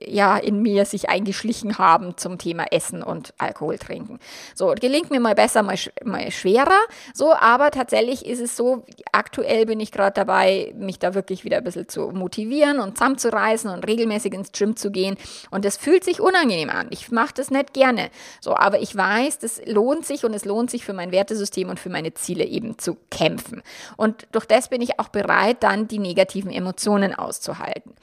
ja 0.00 0.36
in 0.36 0.62
mir 0.62 0.84
sich 0.84 1.08
eingeschlichen 1.08 1.78
haben 1.78 2.16
zum 2.16 2.38
Thema 2.38 2.66
Essen 2.70 3.02
und 3.02 3.34
Alkohol 3.38 3.78
trinken. 3.78 4.18
So 4.54 4.74
gelingt 4.78 5.10
mir 5.10 5.20
mal 5.20 5.34
besser, 5.34 5.62
mal, 5.62 5.76
sch 5.76 5.90
mal 6.04 6.30
schwerer. 6.30 6.78
So, 7.14 7.34
aber 7.34 7.70
tatsächlich 7.70 8.26
ist 8.26 8.40
es 8.40 8.56
so, 8.56 8.84
aktuell 9.12 9.66
bin 9.66 9.80
ich 9.80 9.92
gerade 9.92 10.14
dabei, 10.14 10.74
mich 10.76 10.98
da 10.98 11.14
wirklich 11.14 11.44
wieder 11.44 11.58
ein 11.58 11.64
bisschen 11.64 11.88
zu 11.88 12.08
motivieren 12.08 12.80
und 12.80 12.98
zusammenzureißen 12.98 13.70
und 13.70 13.86
regelmäßig 13.86 14.32
ins 14.32 14.52
Gym 14.52 14.76
zu 14.76 14.90
gehen. 14.90 15.16
Und 15.50 15.64
das 15.64 15.76
fühlt 15.76 16.04
sich 16.04 16.20
unangenehm 16.20 16.70
an. 16.70 16.88
Ich 16.90 17.10
mache 17.10 17.34
das 17.34 17.50
nicht 17.50 17.74
gerne. 17.74 18.10
So, 18.40 18.56
aber 18.56 18.80
ich 18.80 18.96
weiß, 18.96 19.38
das 19.38 19.60
lohnt 19.66 20.06
sich 20.06 20.24
und 20.24 20.34
es 20.34 20.44
lohnt 20.44 20.70
sich 20.70 20.84
für 20.84 20.92
mein 20.92 21.12
Wertesystem 21.12 21.68
und 21.68 21.80
für 21.80 21.90
meine 21.90 22.14
Ziele 22.14 22.44
eben 22.44 22.78
zu 22.78 22.96
kämpfen. 23.10 23.62
Und 23.96 24.26
durch 24.32 24.46
das 24.46 24.68
bin 24.68 24.80
ich 24.80 24.98
auch 24.98 25.08
bereit, 25.08 25.62
dann 25.62 25.88
die 25.88 25.98
negativen 25.98 26.50
Emotionen 26.50 27.14
auszuhalten. 27.14 27.94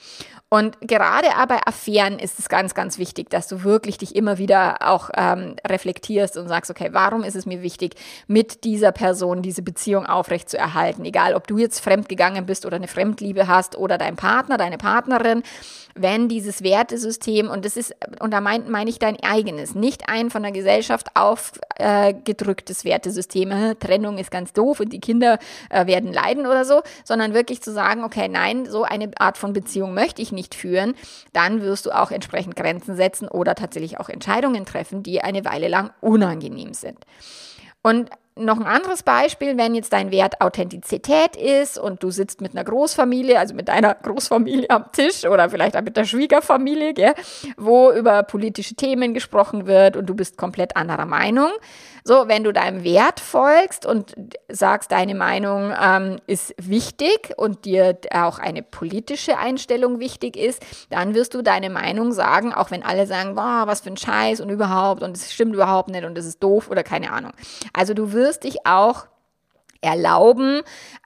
Und 0.53 0.77
gerade 0.81 1.29
bei 1.47 1.65
Affären 1.65 2.19
ist 2.19 2.37
es 2.37 2.47
ganz, 2.47 2.75
ganz 2.75 2.99
wichtig, 2.99 3.31
dass 3.31 3.47
du 3.47 3.63
wirklich 3.63 3.97
dich 3.97 4.15
immer 4.15 4.37
wieder 4.37 4.87
auch 4.87 5.09
ähm, 5.17 5.55
reflektierst 5.67 6.37
und 6.37 6.47
sagst, 6.47 6.69
okay, 6.69 6.89
warum 6.91 7.23
ist 7.23 7.35
es 7.35 7.47
mir 7.47 7.63
wichtig, 7.63 7.95
mit 8.27 8.63
dieser 8.63 8.91
Person 8.91 9.41
diese 9.41 9.63
Beziehung 9.63 10.05
aufrechtzuerhalten? 10.05 11.05
Egal, 11.05 11.33
ob 11.33 11.47
du 11.47 11.57
jetzt 11.57 11.79
fremd 11.79 12.07
gegangen 12.07 12.45
bist 12.45 12.67
oder 12.67 12.75
eine 12.75 12.87
Fremdliebe 12.87 13.47
hast 13.47 13.75
oder 13.75 13.97
dein 13.97 14.15
Partner, 14.15 14.57
deine 14.57 14.77
Partnerin 14.77 15.41
wenn 15.95 16.27
dieses 16.27 16.63
Wertesystem, 16.63 17.49
und 17.49 17.65
das 17.65 17.77
ist, 17.77 17.95
und 18.19 18.31
da 18.31 18.41
meine 18.41 18.69
mein 18.69 18.87
ich 18.87 18.99
dein 18.99 19.17
eigenes, 19.21 19.75
nicht 19.75 20.09
ein 20.09 20.29
von 20.29 20.41
der 20.41 20.51
Gesellschaft 20.51 21.07
aufgedrücktes 21.15 22.83
äh, 22.83 22.89
Wertesystem, 22.89 23.51
Trennung 23.79 24.17
ist 24.17 24.31
ganz 24.31 24.53
doof 24.53 24.79
und 24.79 24.91
die 24.91 24.99
Kinder 24.99 25.37
äh, 25.69 25.85
werden 25.85 26.11
leiden 26.11 26.47
oder 26.47 26.65
so, 26.65 26.81
sondern 27.03 27.33
wirklich 27.33 27.61
zu 27.61 27.71
sagen, 27.71 28.03
okay, 28.03 28.27
nein, 28.27 28.65
so 28.65 28.83
eine 28.83 29.11
Art 29.17 29.37
von 29.37 29.53
Beziehung 29.53 29.93
möchte 29.93 30.21
ich 30.21 30.31
nicht 30.31 30.42
führen, 30.51 30.95
dann 31.31 31.61
wirst 31.61 31.85
du 31.85 31.91
auch 31.91 32.11
entsprechend 32.11 32.55
Grenzen 32.55 32.95
setzen 32.95 33.27
oder 33.27 33.55
tatsächlich 33.55 33.99
auch 33.99 34.09
Entscheidungen 34.09 34.65
treffen, 34.65 35.03
die 35.03 35.21
eine 35.21 35.45
Weile 35.45 35.67
lang 35.67 35.91
unangenehm 36.01 36.73
sind. 36.73 36.99
Und 37.81 38.09
noch 38.35 38.59
ein 38.59 38.65
anderes 38.65 39.03
Beispiel, 39.03 39.57
wenn 39.57 39.75
jetzt 39.75 39.93
dein 39.93 40.11
Wert 40.11 40.41
Authentizität 40.41 41.35
ist 41.35 41.77
und 41.77 42.01
du 42.01 42.09
sitzt 42.09 42.41
mit 42.41 42.53
einer 42.53 42.63
Großfamilie, 42.63 43.37
also 43.37 43.53
mit 43.53 43.67
deiner 43.67 43.93
Großfamilie 43.93 44.69
am 44.69 44.91
Tisch 44.91 45.25
oder 45.25 45.49
vielleicht 45.49 45.77
auch 45.77 45.81
mit 45.81 45.97
der 45.97 46.05
Schwiegerfamilie, 46.05 46.93
gell, 46.93 47.13
wo 47.57 47.91
über 47.91 48.23
politische 48.23 48.75
Themen 48.75 49.13
gesprochen 49.13 49.67
wird 49.67 49.97
und 49.97 50.07
du 50.07 50.15
bist 50.15 50.37
komplett 50.37 50.75
anderer 50.75 51.05
Meinung. 51.05 51.51
So, 52.05 52.27
wenn 52.27 52.43
du 52.43 52.51
deinem 52.51 52.83
Wert 52.83 53.21
folgst 53.21 53.85
und 53.85 54.13
sagst, 54.49 54.91
deine 54.91 55.15
Meinung 55.15 55.71
ähm, 55.81 56.17
ist 56.27 56.53
wichtig 56.57 57.33
und 57.37 57.63
dir 57.63 57.97
auch 58.13 58.39
eine 58.39 58.61
politische 58.61 59.37
Einstellung 59.37 59.99
wichtig 59.99 60.35
ist, 60.35 60.61
dann 60.89 61.15
wirst 61.15 61.33
du 61.33 61.41
deine 61.41 61.69
Meinung 61.69 62.11
sagen, 62.11 62.53
auch 62.53 62.71
wenn 62.71 62.83
alle 62.83 63.07
sagen, 63.07 63.37
was 63.37 63.81
für 63.81 63.89
ein 63.89 63.97
Scheiß 63.97 64.41
und 64.41 64.49
überhaupt 64.49 65.01
und 65.01 65.15
es 65.15 65.31
stimmt 65.31 65.53
überhaupt 65.53 65.91
nicht 65.91 66.03
und 66.03 66.17
es 66.17 66.25
ist 66.25 66.43
doof 66.43 66.69
oder 66.69 66.83
keine 66.83 67.13
Ahnung. 67.13 67.31
Also 67.71 67.93
du 67.93 68.11
wirst 68.11 68.22
dich 68.39 68.65
auch 68.65 69.07
erlauben, 69.81 70.61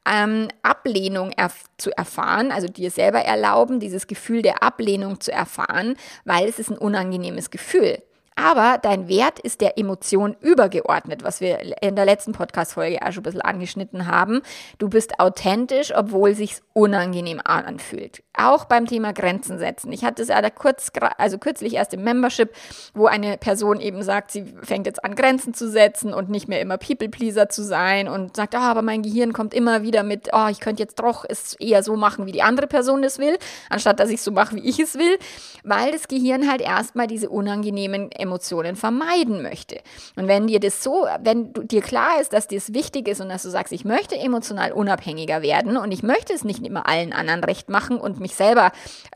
ähm, 0.05 0.47
Ablehnung 0.61 1.31
erf 1.31 1.63
zu 1.77 1.91
erfahren, 1.97 2.51
also 2.51 2.67
dir 2.67 2.91
selber 2.91 3.19
erlauben, 3.19 3.79
dieses 3.79 4.07
Gefühl 4.07 4.41
der 4.41 4.63
Ablehnung 4.63 5.19
zu 5.19 5.31
erfahren, 5.31 5.95
weil 6.25 6.47
es 6.47 6.59
ist 6.59 6.69
ein 6.69 6.77
unangenehmes 6.77 7.49
Gefühl. 7.49 8.01
Aber 8.39 8.77
dein 8.79 9.07
Wert 9.07 9.39
ist 9.39 9.61
der 9.61 9.79
Emotion 9.79 10.37
übergeordnet, 10.41 11.23
was 11.23 11.41
wir 11.41 11.81
in 11.81 11.95
der 11.95 12.05
letzten 12.05 12.33
Podcast-Folge 12.33 13.01
auch 13.01 13.11
schon 13.11 13.21
ein 13.21 13.23
bisschen 13.23 13.41
angeschnitten 13.41 14.05
haben. 14.05 14.43
Du 14.77 14.89
bist 14.89 15.19
authentisch, 15.19 15.91
obwohl 15.95 16.35
sich's 16.35 16.61
unangenehm 16.73 17.41
anfühlt. 17.43 18.21
Auch 18.37 18.65
beim 18.65 18.85
Thema 18.85 19.11
Grenzen 19.11 19.57
setzen. 19.57 19.91
Ich 19.91 20.05
hatte 20.05 20.21
es 20.21 20.27
ja 20.27 20.39
da 20.39 20.51
kurz, 20.51 20.91
also 21.17 21.39
kürzlich 21.39 21.73
erst 21.73 21.95
im 21.95 22.03
Membership, 22.03 22.53
wo 22.93 23.07
eine 23.07 23.39
Person 23.39 23.79
eben 23.79 24.03
sagt, 24.03 24.29
sie 24.29 24.45
fängt 24.61 24.85
jetzt 24.85 25.03
an, 25.03 25.15
Grenzen 25.15 25.55
zu 25.55 25.67
setzen 25.67 26.13
und 26.13 26.29
nicht 26.29 26.47
mehr 26.47 26.61
immer 26.61 26.77
People-Pleaser 26.77 27.49
zu 27.49 27.63
sein 27.63 28.07
und 28.07 28.35
sagt, 28.35 28.53
oh, 28.53 28.59
aber 28.59 28.83
mein 28.83 29.01
Gehirn 29.01 29.33
kommt 29.33 29.55
immer 29.55 29.81
wieder 29.81 30.03
mit, 30.03 30.29
oh, 30.31 30.47
ich 30.51 30.59
könnte 30.59 30.83
jetzt 30.83 30.99
doch 30.99 31.25
es 31.27 31.55
eher 31.55 31.81
so 31.81 31.95
machen, 31.95 32.27
wie 32.27 32.31
die 32.31 32.43
andere 32.43 32.67
Person 32.67 33.03
es 33.03 33.17
will, 33.17 33.39
anstatt 33.71 33.99
dass 33.99 34.11
ich 34.11 34.21
so 34.21 34.29
mache, 34.29 34.57
wie 34.57 34.69
ich 34.69 34.77
es 34.77 34.93
will, 34.93 35.17
weil 35.63 35.91
das 35.91 36.07
Gehirn 36.07 36.47
halt 36.47 36.61
erstmal 36.61 37.07
diese 37.07 37.29
unangenehmen 37.29 38.11
Emotionen 38.11 38.26
vermeiden 38.75 39.41
möchte. 39.41 39.79
Und 40.15 40.27
wenn 40.27 40.47
dir 40.47 40.59
das 40.59 40.83
so, 40.83 41.07
wenn 41.21 41.53
du, 41.53 41.63
dir 41.63 41.81
klar 41.81 42.19
ist, 42.21 42.33
dass 42.33 42.47
dir 42.47 42.57
es 42.57 42.73
wichtig 42.73 43.07
ist 43.07 43.21
und 43.21 43.29
dass 43.29 43.43
du 43.43 43.49
sagst, 43.49 43.73
ich 43.73 43.85
möchte 43.85 44.17
emotional 44.17 44.71
unabhängiger 44.71 45.41
werden 45.41 45.77
und 45.77 45.91
ich 45.91 46.03
möchte 46.03 46.33
es 46.33 46.43
nicht 46.43 46.65
immer 46.65 46.87
allen 46.87 47.13
anderen 47.13 47.43
recht 47.43 47.69
machen 47.69 47.97
und 47.97 48.19
mich 48.19 48.35
selber 48.35 48.71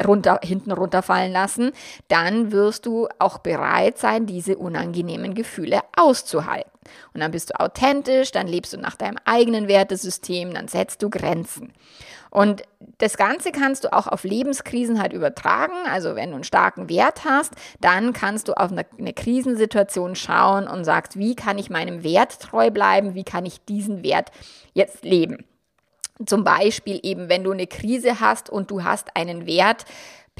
runter, 0.05 0.39
hinten 0.43 0.71
runterfallen 0.71 1.31
lassen, 1.31 1.71
dann 2.07 2.51
wirst 2.51 2.85
du 2.85 3.07
auch 3.19 3.39
bereit 3.39 3.97
sein, 3.97 4.25
diese 4.25 4.57
unangenehmen 4.57 5.33
Gefühle 5.33 5.81
auszuhalten. 5.95 6.71
Und 7.13 7.21
dann 7.21 7.31
bist 7.31 7.51
du 7.51 7.59
authentisch, 7.59 8.31
dann 8.31 8.47
lebst 8.47 8.73
du 8.73 8.77
nach 8.77 8.95
deinem 8.95 9.17
eigenen 9.25 9.67
Wertesystem, 9.67 10.53
dann 10.53 10.67
setzt 10.67 11.03
du 11.03 11.09
Grenzen. 11.09 11.73
Und 12.31 12.63
das 12.97 13.17
Ganze 13.17 13.51
kannst 13.51 13.83
du 13.83 13.93
auch 13.93 14.07
auf 14.07 14.23
Lebenskrisen 14.23 15.01
halt 15.01 15.11
übertragen. 15.11 15.75
Also 15.91 16.15
wenn 16.15 16.29
du 16.29 16.35
einen 16.35 16.45
starken 16.45 16.87
Wert 16.89 17.25
hast, 17.25 17.53
dann 17.81 18.13
kannst 18.13 18.47
du 18.47 18.53
auf 18.53 18.71
eine, 18.71 18.85
eine, 18.97 19.11
Krisensituation 19.11 20.15
schauen 20.15 20.65
und 20.65 20.85
sagst, 20.85 21.19
wie 21.19 21.35
kann 21.35 21.57
ich 21.57 21.69
meinem 21.69 22.03
Wert 22.03 22.39
treu 22.39 22.71
bleiben? 22.71 23.15
Wie 23.15 23.25
kann 23.25 23.45
ich 23.45 23.63
diesen 23.65 24.01
Wert 24.01 24.31
jetzt 24.73 25.03
leben? 25.03 25.45
Zum 26.25 26.45
Beispiel 26.45 27.01
eben, 27.03 27.27
wenn 27.27 27.43
du 27.43 27.51
eine 27.51 27.67
Krise 27.67 28.21
hast 28.21 28.49
und 28.49 28.71
du 28.71 28.83
hast 28.83 29.17
einen 29.17 29.45
Wert, 29.45 29.83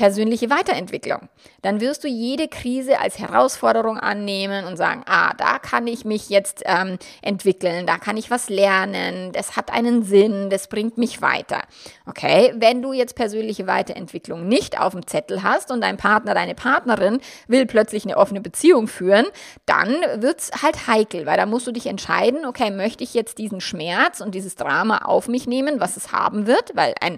persönliche 0.01 0.49
Weiterentwicklung. 0.49 1.29
Dann 1.61 1.79
wirst 1.79 2.03
du 2.03 2.07
jede 2.07 2.47
Krise 2.47 2.99
als 2.99 3.19
Herausforderung 3.19 3.99
annehmen 3.99 4.65
und 4.65 4.75
sagen, 4.75 5.03
ah, 5.05 5.35
da 5.37 5.59
kann 5.59 5.85
ich 5.85 6.05
mich 6.05 6.27
jetzt 6.29 6.63
ähm, 6.65 6.97
entwickeln, 7.21 7.85
da 7.85 7.99
kann 7.99 8.17
ich 8.17 8.31
was 8.31 8.49
lernen, 8.49 9.31
das 9.31 9.55
hat 9.55 9.71
einen 9.71 10.01
Sinn, 10.01 10.49
das 10.49 10.69
bringt 10.69 10.97
mich 10.97 11.21
weiter. 11.21 11.61
Okay, 12.07 12.51
wenn 12.55 12.81
du 12.81 12.93
jetzt 12.93 13.15
persönliche 13.15 13.67
Weiterentwicklung 13.67 14.47
nicht 14.47 14.81
auf 14.81 14.93
dem 14.93 15.05
Zettel 15.05 15.43
hast 15.43 15.69
und 15.69 15.81
dein 15.81 15.97
Partner, 15.97 16.33
deine 16.33 16.55
Partnerin 16.55 17.19
will 17.47 17.67
plötzlich 17.67 18.03
eine 18.03 18.17
offene 18.17 18.41
Beziehung 18.41 18.87
führen, 18.87 19.27
dann 19.67 19.93
wird's 20.15 20.49
halt 20.63 20.87
heikel, 20.87 21.27
weil 21.27 21.37
da 21.37 21.45
musst 21.45 21.67
du 21.67 21.71
dich 21.71 21.85
entscheiden, 21.85 22.47
okay, 22.47 22.71
möchte 22.71 23.03
ich 23.03 23.13
jetzt 23.13 23.37
diesen 23.37 23.61
Schmerz 23.61 24.19
und 24.19 24.33
dieses 24.33 24.55
Drama 24.55 25.03
auf 25.05 25.27
mich 25.27 25.45
nehmen, 25.45 25.79
was 25.79 25.95
es 25.95 26.11
haben 26.11 26.47
wird, 26.47 26.75
weil 26.75 26.95
ein 27.01 27.17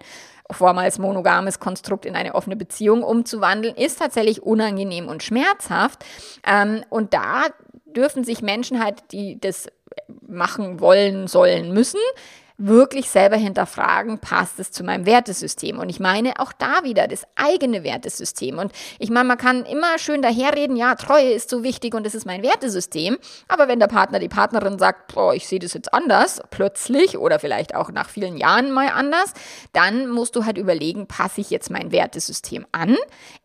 vormals 0.51 1.00
monogames 1.00 1.59
Konstrukt 1.59 2.05
in 2.05 2.15
eine 2.15 2.35
offene 2.35 2.55
Beziehung 2.55 3.03
umzuwandeln, 3.03 3.75
ist 3.75 4.00
tatsächlich 4.00 4.43
unangenehm 4.43 5.07
und 5.07 5.23
schmerzhaft. 5.23 6.03
Ähm, 6.45 6.83
und 6.89 7.13
da 7.13 7.43
dürfen 7.85 8.23
sich 8.23 8.41
Menschen 8.41 8.83
halt, 8.83 9.12
die 9.12 9.39
das 9.39 9.67
machen 10.27 10.79
wollen, 10.79 11.27
sollen, 11.27 11.73
müssen, 11.73 12.00
wirklich 12.57 13.10
selber 13.10 13.36
hinterfragen, 13.36 14.19
passt 14.19 14.60
es 14.60 14.72
zu 14.72 14.83
meinem 14.83 15.05
Wertesystem? 15.05 15.79
Und 15.79 15.89
ich 15.89 16.00
meine 16.00 16.39
auch 16.39 16.53
da 16.53 16.83
wieder 16.83 17.07
das 17.07 17.25
eigene 17.36 17.83
Wertesystem. 17.83 18.60
Und 18.60 18.72
ich 19.00 19.10
meine, 19.10 19.27
man 19.27 19.38
kann 19.38 19.65
immer 19.65 19.98
schön 19.98 20.22
daherreden, 20.22 20.75
ja, 20.75 20.95
Treue 20.95 21.31
ist 21.31 21.50
so 21.50 21.63
wichtig 21.63 21.93
und 21.95 22.05
das 22.05 22.15
ist 22.15 22.25
mein 22.25 22.43
Wertesystem. 22.43 23.17
Aber 23.48 23.67
wenn 23.67 23.79
der 23.79 23.88
Partner, 23.88 24.19
die 24.19 24.29
Partnerin 24.29 24.79
sagt, 24.79 25.13
boah, 25.13 25.33
ich 25.33 25.48
sehe 25.48 25.60
das 25.60 25.74
jetzt 25.74 25.93
anders, 25.93 26.41
plötzlich 26.51 27.17
oder 27.17 27.39
vielleicht 27.39 27.75
auch 27.75 27.91
nach 27.91 28.10
vielen 28.10 28.38
Jahren 28.38 28.72
mal 28.72 28.89
anders, 28.89 29.33
dann 29.74 30.10
musst 30.10 30.36
du 30.36 30.45
halt 30.45 30.57
überlegen, 30.57 31.07
passe 31.07 31.41
ich 31.41 31.50
jetzt 31.50 31.69
mein 31.69 31.91
Wertesystem 31.91 32.65
an? 32.72 32.98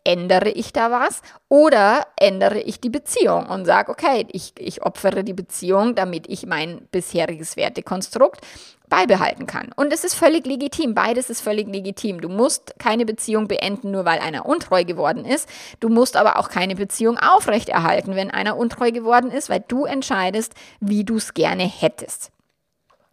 Ändere 0.08 0.48
ich 0.48 0.72
da 0.72 0.90
was? 0.90 1.20
Oder 1.50 2.06
ändere 2.16 2.62
ich 2.62 2.80
die 2.80 2.88
Beziehung 2.88 3.44
und 3.44 3.66
sage, 3.66 3.92
okay, 3.92 4.26
ich, 4.32 4.54
ich 4.58 4.80
opfere 4.82 5.22
die 5.22 5.34
Beziehung, 5.34 5.94
damit 5.94 6.26
ich 6.30 6.46
mein 6.46 6.88
bisheriges 6.90 7.58
Wertekonstrukt 7.58 8.40
beibehalten 8.88 9.46
kann. 9.46 9.70
Und 9.76 9.92
es 9.92 10.04
ist 10.04 10.14
völlig 10.14 10.46
legitim. 10.46 10.94
Beides 10.94 11.28
ist 11.28 11.42
völlig 11.42 11.68
legitim. 11.68 12.22
Du 12.22 12.30
musst 12.30 12.78
keine 12.78 13.04
Beziehung 13.04 13.48
beenden, 13.48 13.90
nur 13.90 14.06
weil 14.06 14.20
einer 14.20 14.46
untreu 14.46 14.82
geworden 14.82 15.26
ist. 15.26 15.46
Du 15.78 15.90
musst 15.90 16.16
aber 16.16 16.38
auch 16.38 16.48
keine 16.48 16.74
Beziehung 16.74 17.18
aufrechterhalten, 17.18 18.16
wenn 18.16 18.30
einer 18.30 18.56
untreu 18.56 18.92
geworden 18.92 19.30
ist, 19.30 19.50
weil 19.50 19.62
du 19.68 19.84
entscheidest, 19.84 20.54
wie 20.80 21.04
du 21.04 21.16
es 21.16 21.34
gerne 21.34 21.64
hättest. 21.64 22.30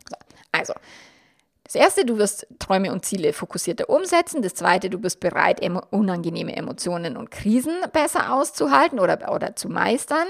So, 0.09 0.15
also, 0.53 0.73
das 1.65 1.73
erste, 1.73 2.05
du 2.05 2.19
wirst 2.19 2.45
Träume 2.59 2.91
und 2.91 3.03
Ziele 3.05 3.33
fokussierter 3.33 3.89
umsetzen. 3.89 4.43
Das 4.43 4.53
zweite, 4.53 4.91
du 4.91 4.99
bist 4.99 5.19
bereit, 5.19 5.63
emo 5.63 5.81
unangenehme 5.89 6.55
Emotionen 6.55 7.17
und 7.17 7.31
Krisen 7.31 7.73
besser 7.91 8.33
auszuhalten 8.33 8.99
oder, 8.99 9.33
oder 9.33 9.55
zu 9.55 9.67
meistern. 9.67 10.27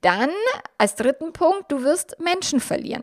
Dann 0.00 0.30
als 0.78 0.94
dritten 0.94 1.34
Punkt, 1.34 1.70
du 1.70 1.82
wirst 1.82 2.16
Menschen 2.20 2.58
verlieren. 2.58 3.02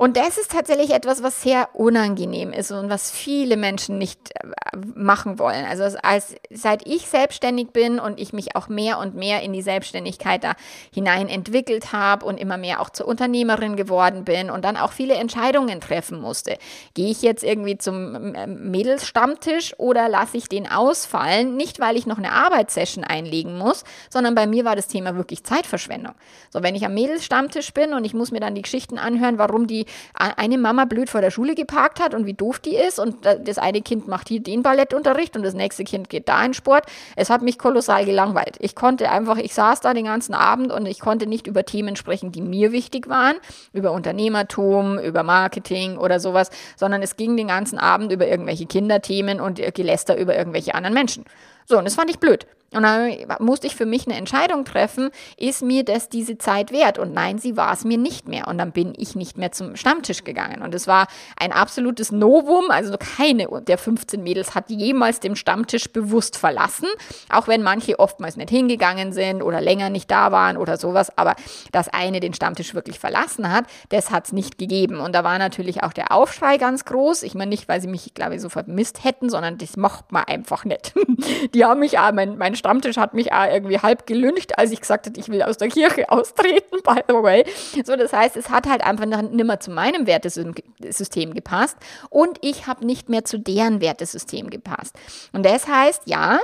Und 0.00 0.16
das 0.16 0.38
ist 0.38 0.52
tatsächlich 0.52 0.92
etwas, 0.92 1.22
was 1.22 1.42
sehr 1.42 1.74
unangenehm 1.74 2.54
ist 2.54 2.70
und 2.70 2.88
was 2.88 3.10
viele 3.10 3.58
Menschen 3.58 3.98
nicht 3.98 4.30
äh, 4.32 4.78
machen 4.94 5.38
wollen. 5.38 5.66
Also 5.66 5.98
als, 6.02 6.36
seit 6.48 6.86
ich 6.86 7.06
selbstständig 7.06 7.72
bin 7.74 7.98
und 7.98 8.18
ich 8.18 8.32
mich 8.32 8.56
auch 8.56 8.68
mehr 8.68 8.98
und 8.98 9.14
mehr 9.14 9.42
in 9.42 9.52
die 9.52 9.60
Selbstständigkeit 9.60 10.42
da 10.42 10.54
hinein 10.90 11.28
entwickelt 11.28 11.92
habe 11.92 12.24
und 12.24 12.40
immer 12.40 12.56
mehr 12.56 12.80
auch 12.80 12.88
zur 12.88 13.08
Unternehmerin 13.08 13.76
geworden 13.76 14.24
bin 14.24 14.48
und 14.48 14.64
dann 14.64 14.78
auch 14.78 14.92
viele 14.92 15.16
Entscheidungen 15.16 15.82
treffen 15.82 16.18
musste. 16.18 16.56
Gehe 16.94 17.10
ich 17.10 17.20
jetzt 17.20 17.44
irgendwie 17.44 17.76
zum 17.76 18.32
Mädelsstammtisch 18.46 19.74
oder 19.78 20.08
lasse 20.08 20.38
ich 20.38 20.48
den 20.48 20.66
ausfallen? 20.66 21.58
Nicht, 21.58 21.78
weil 21.78 21.98
ich 21.98 22.06
noch 22.06 22.16
eine 22.16 22.32
Arbeitssession 22.32 23.04
einlegen 23.04 23.58
muss, 23.58 23.84
sondern 24.08 24.34
bei 24.34 24.46
mir 24.46 24.64
war 24.64 24.76
das 24.76 24.88
Thema 24.88 25.14
wirklich 25.16 25.44
Zeitverschwendung. 25.44 26.14
So, 26.48 26.62
wenn 26.62 26.74
ich 26.74 26.86
am 26.86 26.94
Mädelsstammtisch 26.94 27.74
bin 27.74 27.92
und 27.92 28.06
ich 28.06 28.14
muss 28.14 28.30
mir 28.30 28.40
dann 28.40 28.54
die 28.54 28.62
Geschichten 28.62 28.96
anhören, 28.96 29.36
warum 29.36 29.66
die 29.66 29.84
eine 30.14 30.58
Mama 30.58 30.84
blöd 30.84 31.10
vor 31.10 31.20
der 31.20 31.30
Schule 31.30 31.54
geparkt 31.54 32.00
hat 32.00 32.14
und 32.14 32.26
wie 32.26 32.34
doof 32.34 32.58
die 32.58 32.76
ist 32.76 32.98
und 32.98 33.24
das 33.24 33.58
eine 33.58 33.82
Kind 33.82 34.08
macht 34.08 34.28
hier 34.28 34.40
den 34.40 34.62
Ballettunterricht 34.62 35.36
und 35.36 35.42
das 35.42 35.54
nächste 35.54 35.84
Kind 35.84 36.08
geht 36.08 36.28
da 36.28 36.44
in 36.44 36.54
Sport. 36.54 36.84
Es 37.16 37.30
hat 37.30 37.42
mich 37.42 37.58
kolossal 37.58 38.04
gelangweilt. 38.04 38.56
Ich 38.60 38.74
konnte 38.74 39.10
einfach, 39.10 39.36
ich 39.38 39.54
saß 39.54 39.80
da 39.80 39.94
den 39.94 40.04
ganzen 40.04 40.34
Abend 40.34 40.72
und 40.72 40.86
ich 40.86 41.00
konnte 41.00 41.26
nicht 41.26 41.46
über 41.46 41.64
Themen 41.64 41.96
sprechen, 41.96 42.32
die 42.32 42.42
mir 42.42 42.72
wichtig 42.72 43.08
waren, 43.08 43.36
über 43.72 43.92
Unternehmertum, 43.92 44.98
über 44.98 45.22
Marketing 45.22 45.96
oder 45.96 46.20
sowas, 46.20 46.50
sondern 46.76 47.02
es 47.02 47.16
ging 47.16 47.36
den 47.36 47.48
ganzen 47.48 47.78
Abend 47.78 48.12
über 48.12 48.26
irgendwelche 48.26 48.66
Kinderthemen 48.66 49.40
und 49.40 49.60
Geläster 49.74 50.16
über 50.16 50.36
irgendwelche 50.36 50.74
anderen 50.74 50.94
Menschen. 50.94 51.24
So, 51.66 51.78
und 51.78 51.84
das 51.84 51.94
fand 51.94 52.10
ich 52.10 52.18
blöd. 52.18 52.46
Und 52.72 52.84
dann 52.84 53.12
musste 53.40 53.66
ich 53.66 53.74
für 53.74 53.86
mich 53.86 54.06
eine 54.06 54.16
Entscheidung 54.16 54.64
treffen, 54.64 55.10
ist 55.36 55.62
mir 55.62 55.84
das 55.84 56.08
diese 56.08 56.38
Zeit 56.38 56.70
wert? 56.70 56.98
Und 56.98 57.12
nein, 57.12 57.38
sie 57.38 57.56
war 57.56 57.72
es 57.72 57.84
mir 57.84 57.98
nicht 57.98 58.28
mehr. 58.28 58.46
Und 58.46 58.58
dann 58.58 58.70
bin 58.70 58.92
ich 58.96 59.16
nicht 59.16 59.36
mehr 59.36 59.50
zum 59.50 59.74
Stammtisch 59.74 60.22
gegangen. 60.22 60.62
Und 60.62 60.72
es 60.72 60.86
war 60.86 61.08
ein 61.36 61.50
absolutes 61.50 62.12
Novum. 62.12 62.70
Also 62.70 62.96
keine 62.96 63.48
der 63.62 63.76
15 63.76 64.22
Mädels 64.22 64.54
hat 64.54 64.70
jemals 64.70 65.18
den 65.18 65.34
Stammtisch 65.34 65.90
bewusst 65.90 66.36
verlassen. 66.36 66.86
Auch 67.28 67.48
wenn 67.48 67.62
manche 67.62 67.98
oftmals 67.98 68.36
nicht 68.36 68.50
hingegangen 68.50 69.12
sind 69.12 69.42
oder 69.42 69.60
länger 69.60 69.90
nicht 69.90 70.08
da 70.08 70.30
waren 70.30 70.56
oder 70.56 70.76
sowas. 70.76 71.16
Aber 71.18 71.34
dass 71.72 71.88
eine 71.88 72.20
den 72.20 72.34
Stammtisch 72.34 72.74
wirklich 72.74 73.00
verlassen 73.00 73.50
hat, 73.50 73.64
das 73.88 74.12
hat 74.12 74.26
es 74.26 74.32
nicht 74.32 74.58
gegeben. 74.58 75.00
Und 75.00 75.12
da 75.16 75.24
war 75.24 75.38
natürlich 75.38 75.82
auch 75.82 75.92
der 75.92 76.12
Aufschrei 76.12 76.56
ganz 76.56 76.84
groß. 76.84 77.24
Ich 77.24 77.34
meine 77.34 77.48
nicht, 77.48 77.68
weil 77.68 77.80
sie 77.80 77.88
mich, 77.88 78.14
glaube 78.14 78.36
ich, 78.36 78.40
so 78.40 78.48
vermisst 78.48 79.02
hätten, 79.02 79.28
sondern 79.28 79.58
das 79.58 79.76
mochte 79.76 80.04
man 80.10 80.24
einfach 80.24 80.64
nicht. 80.64 80.92
Die 81.54 81.64
haben 81.64 81.80
mich, 81.80 81.96
mein, 82.12 82.38
mein 82.38 82.54
Stammtisch 82.60 82.98
hat 82.98 83.14
mich 83.14 83.32
auch 83.32 83.46
irgendwie 83.50 83.78
halb 83.78 84.06
gelüncht, 84.06 84.58
als 84.58 84.70
ich 84.70 84.80
gesagt 84.80 85.06
habe, 85.06 85.18
ich 85.18 85.30
will 85.30 85.42
aus 85.42 85.56
der 85.56 85.68
Kirche 85.68 86.10
austreten, 86.10 86.78
by 86.84 87.00
the 87.08 87.14
way. 87.14 87.44
So, 87.84 87.96
das 87.96 88.12
heißt, 88.12 88.36
es 88.36 88.50
hat 88.50 88.68
halt 88.68 88.84
einfach 88.84 89.06
nicht 89.06 89.44
mehr 89.44 89.60
zu 89.60 89.70
meinem 89.70 90.06
Wertesystem 90.06 91.32
gepasst 91.34 91.78
und 92.10 92.38
ich 92.42 92.66
habe 92.66 92.84
nicht 92.84 93.08
mehr 93.08 93.24
zu 93.24 93.38
deren 93.38 93.80
Wertesystem 93.80 94.50
gepasst. 94.50 94.94
Und 95.32 95.44
das 95.46 95.66
heißt, 95.66 96.02
ja, 96.04 96.38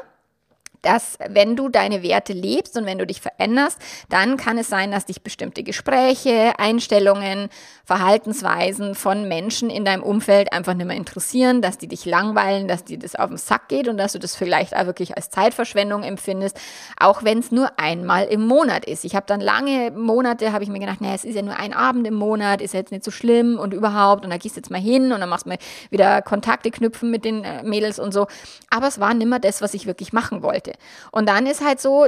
dass 0.83 1.19
wenn 1.29 1.57
du 1.57 1.69
deine 1.69 2.03
Werte 2.03 2.33
lebst 2.33 2.77
und 2.77 2.87
wenn 2.87 2.99
du 2.99 3.07
dich 3.07 3.21
veränderst, 3.21 3.79
dann 4.09 4.37
kann 4.37 4.59
es 4.59 4.69
sein, 4.69 4.91
dass 4.91 5.07
dich 5.07 5.23
bestimmte 5.23 5.63
Gespräche, 5.63 6.59
Einstellungen, 6.59 7.49
Verhaltensweisen 7.85 8.95
von 8.95 9.29
Menschen 9.29 9.71
in 9.71 9.85
deinem 9.85 10.03
Umfeld 10.03 10.53
einfach 10.53 10.75
nicht 10.75 10.87
mehr 10.87 10.97
interessieren, 10.97 11.63
dass 11.63 11.79
die 11.79 11.87
dich 11.87 12.05
langweilen, 12.05 12.67
dass 12.67 12.85
dir 12.85 12.99
das 12.99 13.15
auf 13.15 13.29
den 13.29 13.39
Sack 13.39 13.69
geht 13.69 13.89
und 13.89 13.97
dass 13.97 14.13
du 14.13 14.19
das 14.19 14.35
vielleicht 14.35 14.77
auch 14.77 14.87
wirklich 14.87 15.17
als 15.17 15.31
Zeitverschwendung 15.31 16.03
empfindest, 16.03 16.59
auch 16.99 17.23
wenn 17.23 17.39
es 17.39 17.53
nur 17.53 17.79
einmal 17.79 18.25
im 18.25 18.47
Monat 18.47 18.85
ist. 18.85 19.05
Ich 19.05 19.15
habe 19.15 19.27
dann 19.27 19.41
lange 19.41 19.93
Monate, 19.93 20.53
habe 20.53 20.65
ich 20.65 20.71
mir 20.71 20.81
gedacht, 20.81 21.01
naja, 21.01 21.15
es 21.15 21.25
ist 21.25 21.35
ja 21.35 21.43
nur 21.43 21.57
ein 21.57 21.73
Abend 21.73 22.07
im 22.07 22.15
Monat, 22.15 22.61
ist 22.61 22.75
ja 22.75 22.81
jetzt 22.81 22.93
nicht 22.93 23.05
so 23.05 23.11
schlimm 23.11 23.59
und 23.59 23.73
überhaupt 23.73 24.25
und 24.25 24.31
da 24.31 24.37
gehst 24.37 24.57
du 24.57 24.61
jetzt 24.61 24.71
mal 24.71 24.81
hin 24.81 25.13
und 25.13 25.21
dann 25.21 25.29
machst 25.29 25.47
du 25.47 25.51
mal 25.51 25.59
wieder 25.91 26.23
Kontakte 26.23 26.71
knüpfen 26.71 27.11
mit 27.11 27.25
den 27.25 27.45
äh, 27.45 27.63
Mädels 27.63 27.99
und 27.99 28.13
so. 28.13 28.27
Aber 28.71 28.89
es 28.89 28.99
war 28.99 29.15
nimmer 29.15 29.39
das, 29.39 29.63
was 29.63 29.75
ich 29.75 29.87
wirklich 29.87 30.13
machen 30.13 30.43
wollte. 30.43 30.66
Und 31.13 31.29
dann 31.29 31.47
ist 31.47 31.65
halt 31.65 31.81
so, 31.81 32.07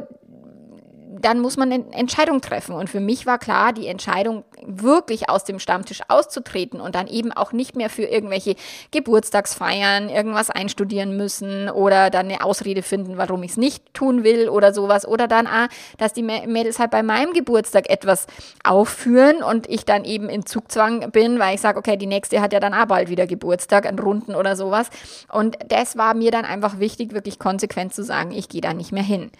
dann 1.21 1.41
muss 1.41 1.57
man 1.57 1.73
eine 1.73 1.93
Entscheidung 1.93 2.41
treffen. 2.41 2.75
Und 2.75 2.89
für 2.91 3.01
mich 3.01 3.27
war 3.27 3.39
klar, 3.39 3.73
die 3.73 3.87
Entscheidung, 3.87 4.45
wirklich 4.65 5.29
aus 5.31 5.45
dem 5.45 5.59
Stammtisch 5.59 6.01
auszutreten 6.09 6.81
und 6.81 6.95
dann 6.95 7.07
eben 7.07 7.33
auch 7.33 7.53
nicht 7.53 7.77
mehr 7.77 7.91
für 7.91 8.05
irgendwelche 8.05 8.57
Geburtstagsfeiern 8.91 10.09
irgendwas 10.09 10.51
einstudieren 10.51 11.17
müssen 11.17 11.71
oder 11.71 12.11
dann 12.11 12.27
eine 12.27 12.45
Ausrede 12.45 12.83
finden, 12.83 13.17
warum 13.17 13.43
ich 13.43 13.53
es 13.53 13.57
nicht 13.57 13.95
tun 13.95 14.25
will 14.25 14.49
oder 14.49 14.73
sowas. 14.73 15.07
Oder 15.07 15.29
dann, 15.29 15.47
ah, 15.47 15.69
dass 15.97 16.13
die 16.13 16.23
Mädels 16.23 16.79
halt 16.79 16.91
bei 16.91 17.03
meinem 17.03 17.33
Geburtstag 17.33 17.89
etwas 17.91 18.27
aufführen 18.65 19.43
und 19.43 19.69
ich 19.69 19.85
dann 19.85 20.05
eben 20.05 20.29
in 20.29 20.45
Zugzwang 20.47 21.11
bin, 21.11 21.39
weil 21.39 21.55
ich 21.55 21.61
sage, 21.61 21.79
okay, 21.79 21.97
die 21.97 22.07
nächste 22.07 22.41
hat 22.41 22.53
ja 22.53 22.61
dann 22.61 22.75
auch 22.75 22.87
bald 22.87 23.09
wieder 23.09 23.27
Geburtstag, 23.27 23.87
einen 23.87 23.99
Runden 23.99 24.35
oder 24.35 24.57
sowas. 24.57 24.91
Und 25.33 25.57
das 25.69 25.97
war 25.97 26.15
mir 26.15 26.31
dann 26.31 26.45
einfach 26.45 26.79
wichtig, 26.79 27.13
wirklich 27.13 27.39
konsequent 27.39 27.95
zu 27.95 28.03
sagen, 28.03 28.33
ich 28.33 28.49
gehe 28.49 28.61
da 28.61 28.75
nicht 28.75 28.93
mehr 28.93 29.03
hin. 29.03 29.31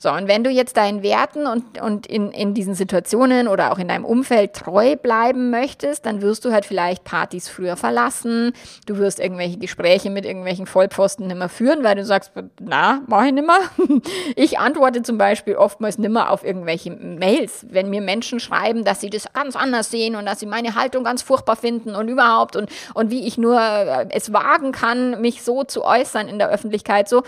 So, 0.00 0.12
und 0.12 0.28
wenn 0.28 0.44
du 0.44 0.50
jetzt 0.50 0.76
deinen 0.76 1.02
Werten 1.02 1.48
und, 1.48 1.80
und 1.82 2.06
in, 2.06 2.30
in 2.30 2.54
diesen 2.54 2.74
Situationen 2.74 3.48
oder 3.48 3.72
auch 3.72 3.80
in 3.80 3.88
deinem 3.88 4.04
Umfeld 4.04 4.54
treu 4.54 4.94
bleiben 4.94 5.50
möchtest, 5.50 6.06
dann 6.06 6.22
wirst 6.22 6.44
du 6.44 6.52
halt 6.52 6.64
vielleicht 6.64 7.02
Partys 7.02 7.48
früher 7.48 7.76
verlassen, 7.76 8.52
du 8.86 8.98
wirst 8.98 9.18
irgendwelche 9.18 9.58
Gespräche 9.58 10.08
mit 10.10 10.24
irgendwelchen 10.24 10.66
Vollpfosten 10.66 11.26
nimmer 11.26 11.48
führen, 11.48 11.82
weil 11.82 11.96
du 11.96 12.04
sagst, 12.04 12.30
na, 12.60 13.02
mach 13.08 13.24
ich 13.24 13.32
nimmer. 13.32 13.58
Ich 14.36 14.58
antworte 14.58 15.02
zum 15.02 15.18
Beispiel 15.18 15.56
oftmals 15.56 15.98
nimmer 15.98 16.30
auf 16.30 16.44
irgendwelche 16.44 16.90
Mails, 16.92 17.66
wenn 17.70 17.90
mir 17.90 18.00
Menschen 18.00 18.38
schreiben, 18.38 18.84
dass 18.84 19.00
sie 19.00 19.10
das 19.10 19.32
ganz 19.32 19.56
anders 19.56 19.90
sehen 19.90 20.14
und 20.14 20.26
dass 20.26 20.38
sie 20.38 20.46
meine 20.46 20.76
Haltung 20.76 21.02
ganz 21.02 21.22
furchtbar 21.22 21.56
finden 21.56 21.96
und 21.96 22.08
überhaupt 22.08 22.54
und, 22.54 22.70
und 22.94 23.10
wie 23.10 23.26
ich 23.26 23.36
nur 23.36 23.60
äh, 23.60 24.06
es 24.10 24.32
wagen 24.32 24.70
kann, 24.70 25.20
mich 25.20 25.42
so 25.42 25.64
zu 25.64 25.84
äußern 25.84 26.28
in 26.28 26.38
der 26.38 26.50
Öffentlichkeit, 26.50 27.08
so, 27.08 27.22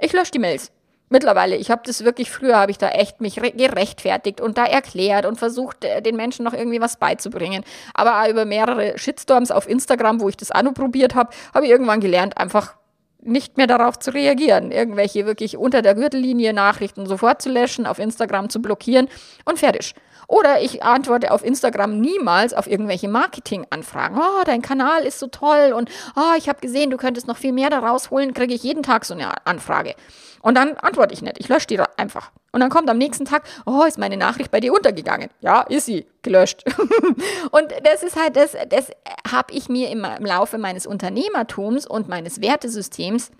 ich 0.00 0.12
lösche 0.12 0.32
die 0.32 0.38
Mails. 0.40 0.72
Mittlerweile, 1.08 1.54
ich 1.56 1.70
habe 1.70 1.82
das 1.84 2.04
wirklich, 2.04 2.30
früher 2.30 2.56
habe 2.56 2.72
ich 2.72 2.78
da 2.78 2.88
echt 2.88 3.20
mich 3.20 3.36
gerechtfertigt 3.36 4.40
und 4.40 4.58
da 4.58 4.64
erklärt 4.64 5.24
und 5.24 5.38
versucht, 5.38 5.84
äh, 5.84 6.02
den 6.02 6.16
Menschen 6.16 6.44
noch 6.44 6.52
irgendwie 6.52 6.80
was 6.80 6.96
beizubringen. 6.96 7.62
Aber 7.94 8.22
auch 8.22 8.28
über 8.28 8.44
mehrere 8.44 8.98
Shitstorms 8.98 9.52
auf 9.52 9.68
Instagram, 9.68 10.20
wo 10.20 10.28
ich 10.28 10.36
das 10.36 10.50
auch 10.50 10.62
noch 10.62 10.74
probiert 10.74 11.14
habe, 11.14 11.30
habe 11.54 11.66
ich 11.66 11.70
irgendwann 11.70 12.00
gelernt, 12.00 12.36
einfach 12.36 12.74
nicht 13.20 13.56
mehr 13.56 13.66
darauf 13.66 13.98
zu 13.98 14.12
reagieren. 14.12 14.72
Irgendwelche 14.72 15.26
wirklich 15.26 15.56
unter 15.56 15.82
der 15.82 15.94
Gürtellinie 15.94 16.52
Nachrichten 16.52 17.06
sofort 17.06 17.40
zu 17.40 17.50
löschen, 17.50 17.86
auf 17.86 17.98
Instagram 17.98 18.50
zu 18.50 18.60
blockieren 18.60 19.08
und 19.44 19.58
fertig. 19.58 19.94
Oder 20.26 20.60
ich 20.60 20.82
antworte 20.82 21.30
auf 21.30 21.44
Instagram 21.44 22.00
niemals 22.00 22.52
auf 22.52 22.66
irgendwelche 22.66 23.08
Marketinganfragen. 23.08 24.18
Oh, 24.18 24.42
dein 24.44 24.62
Kanal 24.62 25.04
ist 25.04 25.18
so 25.18 25.28
toll 25.28 25.72
und 25.74 25.90
oh, 26.16 26.36
ich 26.36 26.48
habe 26.48 26.60
gesehen, 26.60 26.90
du 26.90 26.96
könntest 26.96 27.26
noch 27.26 27.36
viel 27.36 27.52
mehr 27.52 27.70
daraus 27.70 28.10
holen, 28.10 28.34
kriege 28.34 28.54
ich 28.54 28.62
jeden 28.62 28.82
Tag 28.82 29.04
so 29.04 29.14
eine 29.14 29.46
Anfrage. 29.46 29.94
Und 30.42 30.54
dann 30.56 30.76
antworte 30.76 31.12
ich 31.12 31.22
nicht. 31.22 31.38
Ich 31.40 31.48
lösche 31.48 31.66
die 31.66 31.80
einfach. 31.96 32.30
Und 32.52 32.60
dann 32.60 32.70
kommt 32.70 32.88
am 32.88 32.98
nächsten 32.98 33.24
Tag, 33.24 33.42
oh, 33.66 33.82
ist 33.82 33.98
meine 33.98 34.16
Nachricht 34.16 34.50
bei 34.50 34.60
dir 34.60 34.72
untergegangen? 34.72 35.28
Ja, 35.40 35.62
ist 35.62 35.86
sie, 35.86 36.06
gelöscht. 36.22 36.64
und 37.50 37.74
das 37.82 38.02
ist 38.02 38.16
halt, 38.16 38.36
das, 38.36 38.56
das 38.68 38.90
habe 39.30 39.52
ich 39.52 39.68
mir 39.68 39.90
im 39.90 40.06
Laufe 40.20 40.56
meines 40.56 40.86
Unternehmertums 40.86 41.86
und 41.86 42.08
meines 42.08 42.40
Wertesystems 42.40 43.32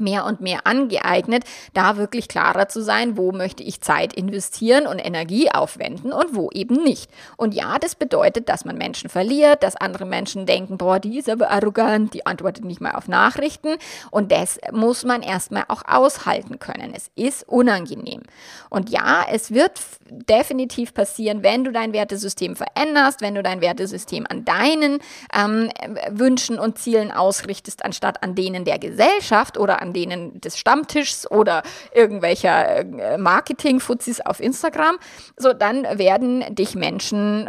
mehr 0.00 0.24
und 0.24 0.40
mehr 0.40 0.66
angeeignet, 0.66 1.44
da 1.74 1.96
wirklich 1.96 2.28
klarer 2.28 2.68
zu 2.68 2.82
sein, 2.82 3.16
wo 3.16 3.32
möchte 3.32 3.62
ich 3.62 3.80
Zeit 3.80 4.12
investieren 4.12 4.86
und 4.86 4.98
Energie 4.98 5.50
aufwenden 5.50 6.12
und 6.12 6.34
wo 6.34 6.50
eben 6.50 6.82
nicht. 6.82 7.10
Und 7.36 7.54
ja, 7.54 7.78
das 7.78 7.94
bedeutet, 7.94 8.48
dass 8.48 8.64
man 8.64 8.76
Menschen 8.76 9.10
verliert, 9.10 9.62
dass 9.62 9.76
andere 9.76 10.04
Menschen 10.04 10.46
denken, 10.46 10.78
boah, 10.78 10.98
die 10.98 11.18
ist 11.18 11.28
aber 11.28 11.50
arrogant, 11.50 12.14
die 12.14 12.26
antwortet 12.26 12.64
nicht 12.64 12.80
mal 12.80 12.92
auf 12.92 13.08
Nachrichten. 13.08 13.76
Und 14.10 14.32
das 14.32 14.58
muss 14.72 15.04
man 15.04 15.22
erstmal 15.22 15.64
auch 15.68 15.82
aushalten 15.86 16.58
können. 16.58 16.92
Es 16.94 17.10
ist 17.14 17.48
unangenehm. 17.48 18.22
Und 18.70 18.90
ja, 18.90 19.24
es 19.30 19.52
wird 19.52 19.80
definitiv 20.08 20.94
passieren, 20.94 21.42
wenn 21.42 21.64
du 21.64 21.72
dein 21.72 21.92
Wertesystem 21.92 22.56
veränderst, 22.56 23.20
wenn 23.20 23.34
du 23.34 23.42
dein 23.42 23.60
Wertesystem 23.60 24.26
an 24.28 24.44
deinen 24.44 24.98
ähm, 25.34 25.70
Wünschen 26.10 26.58
und 26.58 26.78
Zielen 26.78 27.10
ausrichtest, 27.10 27.84
anstatt 27.84 28.22
an 28.22 28.34
denen 28.34 28.64
der 28.64 28.78
Gesellschaft 28.78 29.58
oder 29.58 29.82
an 29.82 29.87
denen 29.92 30.40
des 30.40 30.58
Stammtischs 30.58 31.30
oder 31.30 31.62
irgendwelcher 31.92 32.78
äh, 32.78 33.18
Marketing-Fuzis 33.18 34.20
auf 34.20 34.40
Instagram, 34.40 34.98
so 35.36 35.52
dann 35.52 35.84
werden 35.98 36.44
dich 36.54 36.74
Menschen 36.74 37.48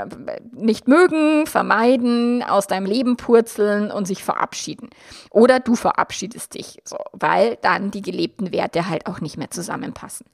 nicht 0.54 0.88
mögen, 0.88 1.46
vermeiden, 1.48 2.44
aus 2.44 2.68
deinem 2.68 2.86
Leben 2.86 3.18
purzeln 3.18 3.92
und 3.92 4.06
sich 4.06 4.24
verabschieden. 4.24 4.90
Oder 5.30 5.60
du 5.60 5.76
verabschiedest 5.76 6.54
dich, 6.54 6.80
so, 6.84 6.98
weil 7.14 7.58
dann 7.62 7.92
die 7.92 8.02
gelebten 8.02 8.52
Werte 8.52 8.90
halt 8.90 9.08
auch 9.08 9.22
nicht 9.22 9.38
mehr 9.38 9.52
zusammenpassen. 9.52 10.26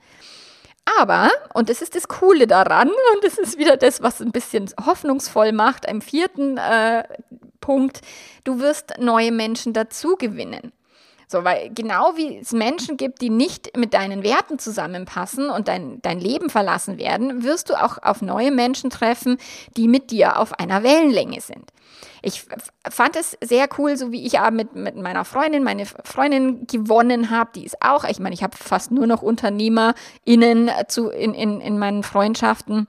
Aber, 1.00 1.32
und 1.54 1.70
das 1.70 1.82
ist 1.82 1.96
das 1.96 2.08
Coole 2.08 2.48
daran, 2.48 2.90
und 3.16 3.24
das 3.24 3.38
ist 3.38 3.58
wieder 3.58 3.78
das, 3.78 4.02
was 4.02 4.22
ein 4.22 4.32
bisschen 4.32 4.70
hoffnungsvoll 4.86 5.52
macht, 5.52 5.86
im 5.86 6.02
vierten 6.02 6.58
äh, 6.58 7.04
Punkt, 7.60 8.02
du 8.44 8.60
wirst 8.60 8.94
neue 9.00 9.32
Menschen 9.32 9.74
dazu 9.74 10.16
gewinnen. 10.16 10.72
So, 11.28 11.44
weil 11.44 11.72
genau 11.74 12.14
wie 12.16 12.38
es 12.38 12.52
Menschen 12.52 12.98
gibt, 12.98 13.22
die 13.22 13.30
nicht 13.30 13.76
mit 13.78 13.94
deinen 13.94 14.24
Werten 14.24 14.60
zusammenpassen 14.60 15.50
und 15.50 15.68
dein, 15.68 16.02
dein 16.02 16.20
Leben 16.20 16.50
verlassen 16.50 16.98
werden, 16.98 17.44
wirst 17.44 17.70
du 17.70 17.76
auch 17.76 17.98
auf 18.02 18.22
neue 18.22 18.52
Menschen 18.52 18.90
treffen, 18.90 19.38
die 19.76 19.88
mit 19.88 20.12
dir 20.12 20.40
auf 20.40 20.60
einer 20.60 20.84
Wellenlänge 20.84 21.42
sind. 21.42 21.72
Ich 22.22 22.44
fand 22.90 23.16
es 23.16 23.38
sehr 23.44 23.68
cool, 23.78 23.98
so 23.98 24.12
wie 24.12 24.26
ich 24.26 24.40
aber 24.40 24.50
mit, 24.50 24.76
mit 24.76 24.96
meiner 24.96 25.26
Freundin, 25.26 25.64
meine 25.64 25.86
Freundin 25.86 26.66
gewonnen 26.66 27.30
habe, 27.30 27.52
die 27.54 27.66
ist 27.66 27.82
auch, 27.82 28.04
ich 28.04 28.20
meine, 28.20 28.34
ich 28.34 28.42
habe 28.42 28.58
fast 28.58 28.92
nur 28.92 29.06
noch 29.06 29.22
UnternehmerInnen 29.22 30.72
zu, 30.88 31.10
in, 31.10 31.36
in, 31.36 31.62
in 31.62 31.78
meinen 31.78 32.02
Freundschaften. 32.02 32.88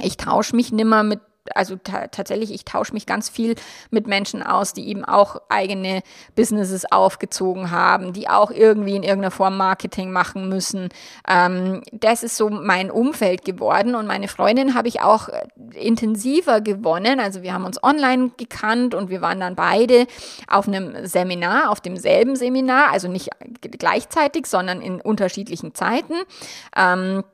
Ich 0.00 0.16
tausche 0.16 0.54
mich 0.54 0.70
nimmer 0.70 1.02
mit 1.02 1.20
also 1.56 1.76
tatsächlich, 1.76 2.52
ich 2.52 2.64
tausche 2.64 2.92
mich 2.92 3.06
ganz 3.06 3.28
viel 3.28 3.54
mit 3.90 4.06
Menschen 4.06 4.42
aus, 4.42 4.72
die 4.72 4.88
eben 4.88 5.04
auch 5.04 5.40
eigene 5.48 6.02
Businesses 6.36 6.90
aufgezogen 6.90 7.70
haben, 7.70 8.12
die 8.12 8.28
auch 8.28 8.50
irgendwie 8.50 8.96
in 8.96 9.02
irgendeiner 9.02 9.30
Form 9.30 9.56
Marketing 9.56 10.10
machen 10.12 10.48
müssen. 10.48 10.88
Ähm, 11.28 11.82
das 11.92 12.22
ist 12.22 12.36
so 12.36 12.50
mein 12.50 12.90
Umfeld 12.90 13.44
geworden 13.44 13.94
und 13.94 14.06
meine 14.06 14.28
Freundin 14.28 14.74
habe 14.74 14.88
ich 14.88 15.00
auch 15.00 15.28
äh, 15.28 15.46
intensiver 15.74 16.60
gewonnen. 16.60 17.20
Also 17.20 17.42
wir 17.42 17.54
haben 17.54 17.64
uns 17.64 17.82
online 17.82 18.30
gekannt 18.36 18.94
und 18.94 19.10
wir 19.10 19.20
waren 19.20 19.40
dann 19.40 19.54
beide 19.54 20.06
auf 20.48 20.68
einem 20.68 21.06
Seminar, 21.06 21.70
auf 21.70 21.80
demselben 21.80 22.36
Seminar, 22.36 22.90
also 22.92 23.08
nicht 23.08 23.30
gleichzeitig, 23.60 24.46
sondern 24.46 24.80
in 24.80 25.00
unterschiedlichen 25.00 25.74
Zeiten. 25.74 26.14
Ähm, 26.76 27.24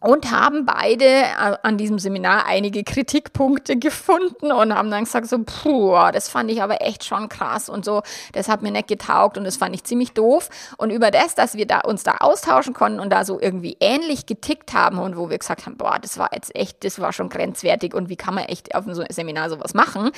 und 0.00 0.30
haben 0.30 0.64
beide 0.64 1.04
äh, 1.04 1.56
an 1.62 1.76
diesem 1.76 1.98
Seminar 1.98 2.46
einige 2.46 2.84
Kritikpunkte 2.84 3.76
gefunden 3.76 4.50
und 4.50 4.74
haben 4.74 4.90
dann 4.90 5.04
gesagt 5.04 5.28
so, 5.28 5.38
puh, 5.44 5.94
das 6.12 6.28
fand 6.28 6.50
ich 6.50 6.62
aber 6.62 6.80
echt 6.80 7.04
schon 7.04 7.28
krass 7.28 7.68
und 7.68 7.84
so, 7.84 8.02
das 8.32 8.48
hat 8.48 8.62
mir 8.62 8.72
nicht 8.72 8.88
getaugt 8.88 9.36
und 9.36 9.44
das 9.44 9.58
fand 9.58 9.74
ich 9.74 9.84
ziemlich 9.84 10.12
doof. 10.12 10.48
Und 10.78 10.90
über 10.90 11.10
das, 11.10 11.34
dass 11.34 11.54
wir 11.54 11.66
da 11.66 11.80
uns 11.80 12.02
da 12.02 12.16
austauschen 12.20 12.72
konnten 12.72 12.98
und 12.98 13.10
da 13.10 13.24
so 13.24 13.38
irgendwie 13.40 13.76
ähnlich 13.80 14.24
getickt 14.24 14.72
haben 14.72 14.98
und 14.98 15.16
wo 15.16 15.28
wir 15.28 15.38
gesagt 15.38 15.66
haben, 15.66 15.76
boah, 15.76 15.98
das 16.00 16.18
war 16.18 16.30
jetzt 16.32 16.54
echt, 16.56 16.82
das 16.84 16.98
war 16.98 17.12
schon 17.12 17.28
grenzwertig 17.28 17.94
und 17.94 18.08
wie 18.08 18.16
kann 18.16 18.34
man 18.34 18.44
echt 18.44 18.74
auf 18.74 18.86
einem 18.86 19.04
Seminar 19.10 19.50
sowas 19.50 19.74
machen, 19.74 20.10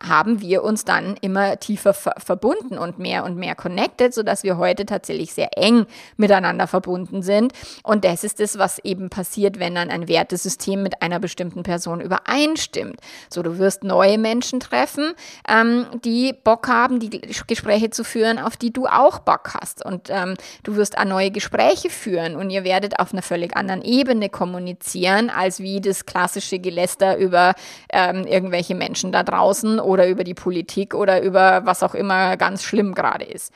haben 0.00 0.40
wir 0.40 0.64
uns 0.64 0.84
dann 0.84 1.16
immer 1.20 1.58
tiefer 1.60 1.94
ver 1.94 2.14
verbunden 2.18 2.78
und 2.78 2.98
mehr 2.98 3.24
und 3.24 3.36
mehr 3.36 3.54
connected, 3.54 4.12
sodass 4.12 4.42
wir 4.42 4.56
heute 4.56 4.84
tatsächlich 4.84 5.32
sehr 5.32 5.56
eng 5.56 5.86
miteinander 6.16 6.66
verbunden 6.66 7.22
sind. 7.22 7.52
Und 7.84 8.04
das 8.04 8.24
ist 8.24 8.40
das, 8.40 8.58
was 8.58 8.78
eben 8.80 9.10
passiert 9.10 9.27
passiert, 9.28 9.58
wenn 9.58 9.74
dann 9.74 9.90
ein 9.90 10.08
Wertesystem 10.08 10.82
mit 10.82 11.02
einer 11.02 11.20
bestimmten 11.20 11.62
Person 11.62 12.00
übereinstimmt. 12.00 12.98
So, 13.28 13.42
du 13.42 13.58
wirst 13.58 13.84
neue 13.84 14.16
Menschen 14.16 14.58
treffen, 14.58 15.12
ähm, 15.46 15.86
die 16.02 16.32
Bock 16.32 16.66
haben, 16.68 16.98
die 16.98 17.20
Gespräche 17.46 17.90
zu 17.90 18.04
führen, 18.04 18.38
auf 18.38 18.56
die 18.56 18.72
du 18.72 18.86
auch 18.86 19.18
Bock 19.18 19.50
hast. 19.52 19.84
Und 19.84 20.08
ähm, 20.08 20.34
du 20.62 20.76
wirst 20.76 20.96
auch 20.96 21.04
neue 21.04 21.30
Gespräche 21.30 21.90
führen 21.90 22.36
und 22.36 22.48
ihr 22.48 22.64
werdet 22.64 22.98
auf 22.98 23.12
einer 23.12 23.22
völlig 23.22 23.54
anderen 23.54 23.82
Ebene 23.82 24.30
kommunizieren, 24.30 25.28
als 25.28 25.60
wie 25.60 25.82
das 25.82 26.06
klassische 26.06 26.58
Geläster 26.58 27.18
über 27.18 27.54
ähm, 27.92 28.26
irgendwelche 28.26 28.74
Menschen 28.74 29.12
da 29.12 29.22
draußen 29.22 29.78
oder 29.78 30.08
über 30.08 30.24
die 30.24 30.34
Politik 30.34 30.94
oder 30.94 31.20
über 31.22 31.66
was 31.66 31.82
auch 31.82 31.94
immer 31.94 32.38
ganz 32.38 32.62
schlimm 32.62 32.94
gerade 32.94 33.26
ist. 33.26 33.52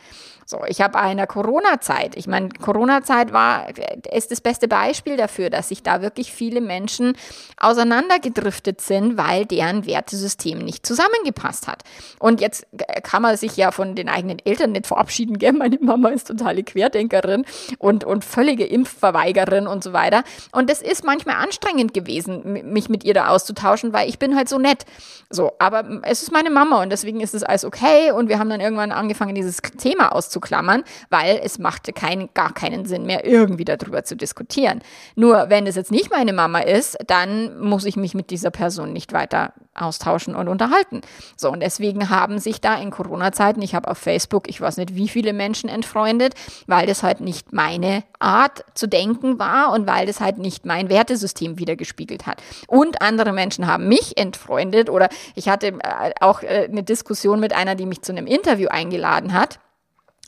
So, 0.52 0.60
ich 0.66 0.80
habe 0.80 0.98
eine 0.98 1.26
Corona-Zeit. 1.26 2.16
Ich 2.16 2.26
meine, 2.26 2.48
Corona-Zeit 2.50 3.32
war, 3.32 3.68
ist 4.12 4.30
das 4.30 4.40
beste 4.40 4.68
Beispiel 4.68 5.16
dafür, 5.16 5.50
dass 5.50 5.61
sich 5.62 5.82
da 5.82 6.02
wirklich 6.02 6.32
viele 6.32 6.60
Menschen 6.60 7.16
auseinandergedriftet 7.58 8.80
sind, 8.80 9.16
weil 9.16 9.46
deren 9.46 9.86
Wertesystem 9.86 10.58
nicht 10.58 10.86
zusammengepasst 10.86 11.68
hat. 11.68 11.82
Und 12.18 12.40
jetzt 12.40 12.66
kann 13.02 13.22
man 13.22 13.36
sich 13.36 13.56
ja 13.56 13.70
von 13.70 13.94
den 13.94 14.08
eigenen 14.08 14.38
Eltern 14.44 14.72
nicht 14.72 14.86
verabschieden, 14.86 15.38
gell? 15.38 15.52
Meine 15.52 15.78
Mama 15.80 16.08
ist 16.08 16.28
totale 16.28 16.62
Querdenkerin 16.62 17.44
und, 17.78 18.04
und 18.04 18.24
völlige 18.24 18.64
Impfverweigerin 18.64 19.66
und 19.66 19.84
so 19.84 19.92
weiter. 19.92 20.24
Und 20.52 20.70
das 20.70 20.82
ist 20.82 21.04
manchmal 21.04 21.36
anstrengend 21.36 21.94
gewesen, 21.94 22.72
mich 22.72 22.88
mit 22.88 23.04
ihr 23.04 23.14
da 23.14 23.28
auszutauschen, 23.28 23.92
weil 23.92 24.08
ich 24.08 24.18
bin 24.18 24.36
halt 24.36 24.48
so 24.48 24.58
nett. 24.58 24.84
So, 25.30 25.52
aber 25.58 26.00
es 26.02 26.22
ist 26.22 26.32
meine 26.32 26.50
Mama 26.50 26.82
und 26.82 26.90
deswegen 26.90 27.20
ist 27.20 27.34
es 27.34 27.42
alles 27.42 27.64
okay. 27.64 28.12
Und 28.12 28.28
wir 28.28 28.38
haben 28.38 28.50
dann 28.50 28.60
irgendwann 28.60 28.92
angefangen, 28.92 29.34
dieses 29.34 29.58
Thema 29.58 30.12
auszuklammern, 30.12 30.84
weil 31.10 31.40
es 31.42 31.58
machte 31.58 31.92
kein, 31.92 32.28
gar 32.34 32.52
keinen 32.52 32.84
Sinn 32.84 33.06
mehr, 33.06 33.24
irgendwie 33.24 33.64
darüber 33.64 34.04
zu 34.04 34.16
diskutieren. 34.16 34.82
Nur 35.14 35.48
wenn 35.52 35.66
es 35.66 35.76
jetzt 35.76 35.90
nicht 35.90 36.10
meine 36.10 36.32
Mama 36.32 36.60
ist, 36.60 36.96
dann 37.06 37.60
muss 37.60 37.84
ich 37.84 37.96
mich 37.96 38.14
mit 38.14 38.30
dieser 38.30 38.50
Person 38.50 38.94
nicht 38.94 39.12
weiter 39.12 39.52
austauschen 39.74 40.34
und 40.34 40.48
unterhalten. 40.48 41.02
So, 41.36 41.50
und 41.50 41.60
deswegen 41.60 42.08
haben 42.08 42.38
sich 42.38 42.62
da 42.62 42.76
in 42.76 42.90
Corona-Zeiten, 42.90 43.60
ich 43.60 43.74
habe 43.74 43.90
auf 43.90 43.98
Facebook, 43.98 44.48
ich 44.48 44.62
weiß 44.62 44.78
nicht, 44.78 44.94
wie 44.94 45.08
viele 45.08 45.34
Menschen 45.34 45.68
entfreundet, 45.68 46.32
weil 46.66 46.86
das 46.86 47.02
halt 47.02 47.20
nicht 47.20 47.52
meine 47.52 48.02
Art 48.18 48.64
zu 48.72 48.86
denken 48.86 49.38
war 49.38 49.72
und 49.74 49.86
weil 49.86 50.06
das 50.06 50.20
halt 50.20 50.38
nicht 50.38 50.64
mein 50.64 50.88
Wertesystem 50.88 51.58
wiedergespiegelt 51.58 52.26
hat. 52.26 52.42
Und 52.66 53.02
andere 53.02 53.34
Menschen 53.34 53.66
haben 53.66 53.88
mich 53.88 54.16
entfreundet 54.16 54.88
oder 54.88 55.10
ich 55.34 55.50
hatte 55.50 55.66
äh, 55.66 56.12
auch 56.20 56.42
äh, 56.42 56.66
eine 56.70 56.82
Diskussion 56.82 57.40
mit 57.40 57.54
einer, 57.54 57.74
die 57.74 57.84
mich 57.84 58.00
zu 58.00 58.12
einem 58.12 58.26
Interview 58.26 58.68
eingeladen 58.68 59.34
hat. 59.34 59.58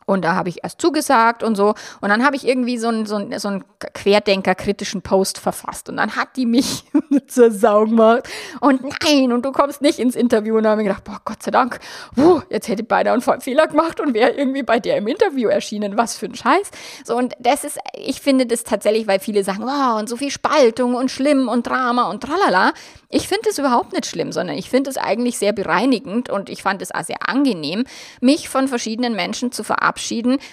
Und 0.06 0.24
da 0.24 0.34
habe 0.34 0.48
ich 0.48 0.62
erst 0.62 0.80
zugesagt 0.80 1.42
und 1.42 1.56
so. 1.56 1.74
Und 2.00 2.08
dann 2.08 2.24
habe 2.24 2.36
ich 2.36 2.46
irgendwie 2.46 2.78
so 2.78 2.88
einen, 2.88 3.06
so 3.06 3.16
einen, 3.16 3.38
so 3.38 3.48
einen 3.48 3.64
Querdenker-kritischen 3.78 5.02
Post 5.02 5.38
verfasst. 5.38 5.88
Und 5.88 5.96
dann 5.96 6.16
hat 6.16 6.36
die 6.36 6.46
mich 6.46 6.84
zur 7.26 7.50
Sau 7.50 7.84
gemacht. 7.84 8.28
Und 8.60 8.82
nein, 9.02 9.32
und 9.32 9.44
du 9.44 9.52
kommst 9.52 9.82
nicht 9.82 9.98
ins 9.98 10.14
Interview. 10.14 10.56
Und 10.56 10.64
dann 10.64 10.72
habe 10.72 10.82
ich 10.82 10.88
gedacht, 10.88 11.04
boah, 11.04 11.20
Gott 11.24 11.42
sei 11.42 11.50
Dank, 11.50 11.80
puh, 12.14 12.42
jetzt 12.50 12.68
hätte 12.68 12.84
beinahe 12.84 13.14
einen 13.14 13.40
Fehler 13.40 13.66
gemacht 13.66 14.00
und 14.00 14.14
wäre 14.14 14.30
irgendwie 14.30 14.62
bei 14.62 14.78
der 14.78 14.98
im 14.98 15.08
Interview 15.08 15.48
erschienen. 15.48 15.96
Was 15.96 16.16
für 16.16 16.26
ein 16.26 16.34
Scheiß. 16.34 16.70
So, 17.04 17.16
und 17.16 17.34
das 17.38 17.64
ist, 17.64 17.78
ich 17.94 18.20
finde 18.20 18.46
das 18.46 18.64
tatsächlich, 18.64 19.06
weil 19.06 19.20
viele 19.20 19.44
sagen, 19.44 19.62
wow, 19.62 19.98
und 19.98 20.08
so 20.08 20.16
viel 20.16 20.30
Spaltung 20.30 20.94
und 20.94 21.10
schlimm 21.10 21.48
und 21.48 21.66
Drama 21.66 22.10
und 22.10 22.22
tralala. 22.22 22.72
Ich 23.08 23.28
finde 23.28 23.48
es 23.50 23.58
überhaupt 23.58 23.92
nicht 23.92 24.06
schlimm, 24.06 24.32
sondern 24.32 24.56
ich 24.56 24.70
finde 24.70 24.90
es 24.90 24.96
eigentlich 24.96 25.38
sehr 25.38 25.52
bereinigend 25.52 26.30
und 26.30 26.50
ich 26.50 26.62
fand 26.62 26.82
es 26.82 26.92
auch 26.92 27.04
sehr 27.04 27.28
angenehm, 27.28 27.84
mich 28.20 28.48
von 28.48 28.66
verschiedenen 28.66 29.14
Menschen 29.14 29.52
zu 29.52 29.62
verabschieden, 29.62 29.93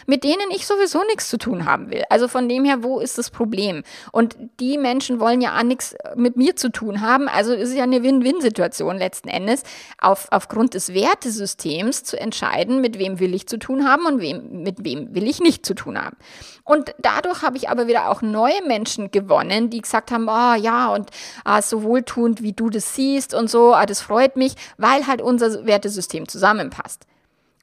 mit 0.06 0.24
denen 0.24 0.52
ich 0.52 0.68
sowieso 0.68 1.04
nichts 1.06 1.30
zu 1.30 1.38
tun 1.38 1.66
haben 1.66 1.90
will. 1.90 2.04
Also 2.10 2.28
von 2.28 2.48
dem 2.48 2.64
her, 2.64 2.84
wo 2.84 3.00
ist 3.00 3.18
das 3.18 3.32
Problem? 3.32 3.84
Und 4.12 4.38
die 4.60 4.78
Menschen 4.78 5.20
wollen 5.20 5.42
ja 5.42 5.58
auch 5.58 5.64
nichts 5.64 5.96
mit 6.16 6.38
mir 6.38 6.56
zu 6.56 6.72
tun 6.72 7.02
haben. 7.02 7.28
Also 7.28 7.54
ist 7.54 7.70
es 7.70 7.76
ja 7.76 7.84
eine 7.84 8.04
Win-Win-Situation 8.04 8.98
letzten 8.98 9.30
Endes, 9.30 9.64
auf, 10.00 10.28
aufgrund 10.30 10.76
des 10.76 10.94
Wertesystems 10.94 12.04
zu 12.04 12.20
entscheiden, 12.20 12.82
mit 12.82 13.00
wem 13.00 13.20
will 13.20 13.34
ich 13.34 13.48
zu 13.48 13.58
tun 13.58 13.88
haben 13.88 14.06
und 14.06 14.22
wem, 14.22 14.62
mit 14.64 14.84
wem 14.84 15.16
will 15.16 15.28
ich 15.28 15.40
nicht 15.40 15.66
zu 15.66 15.74
tun 15.74 16.00
haben. 16.00 16.18
Und 16.64 16.94
dadurch 17.00 17.42
habe 17.42 17.58
ich 17.58 17.70
aber 17.70 17.88
wieder 17.88 18.10
auch 18.10 18.22
neue 18.22 18.62
Menschen 18.68 19.10
gewonnen, 19.10 19.72
die 19.72 19.82
gesagt 19.82 20.12
haben, 20.12 20.28
oh, 20.30 20.54
ja, 20.62 20.94
und 20.94 21.10
ah, 21.44 21.62
so 21.62 21.82
wohltuend 21.82 22.44
wie 22.44 22.52
wie 22.52 22.56
du 22.56 22.70
das 22.70 22.96
siehst 22.96 23.34
und 23.34 23.50
so, 23.50 23.74
ah, 23.74 23.86
das 23.86 24.02
freut 24.02 24.36
mich, 24.36 24.56
weil 24.78 25.08
halt 25.08 25.22
unser 25.22 25.66
Wertesystem 25.66 26.28
zusammenpasst. 26.28 27.06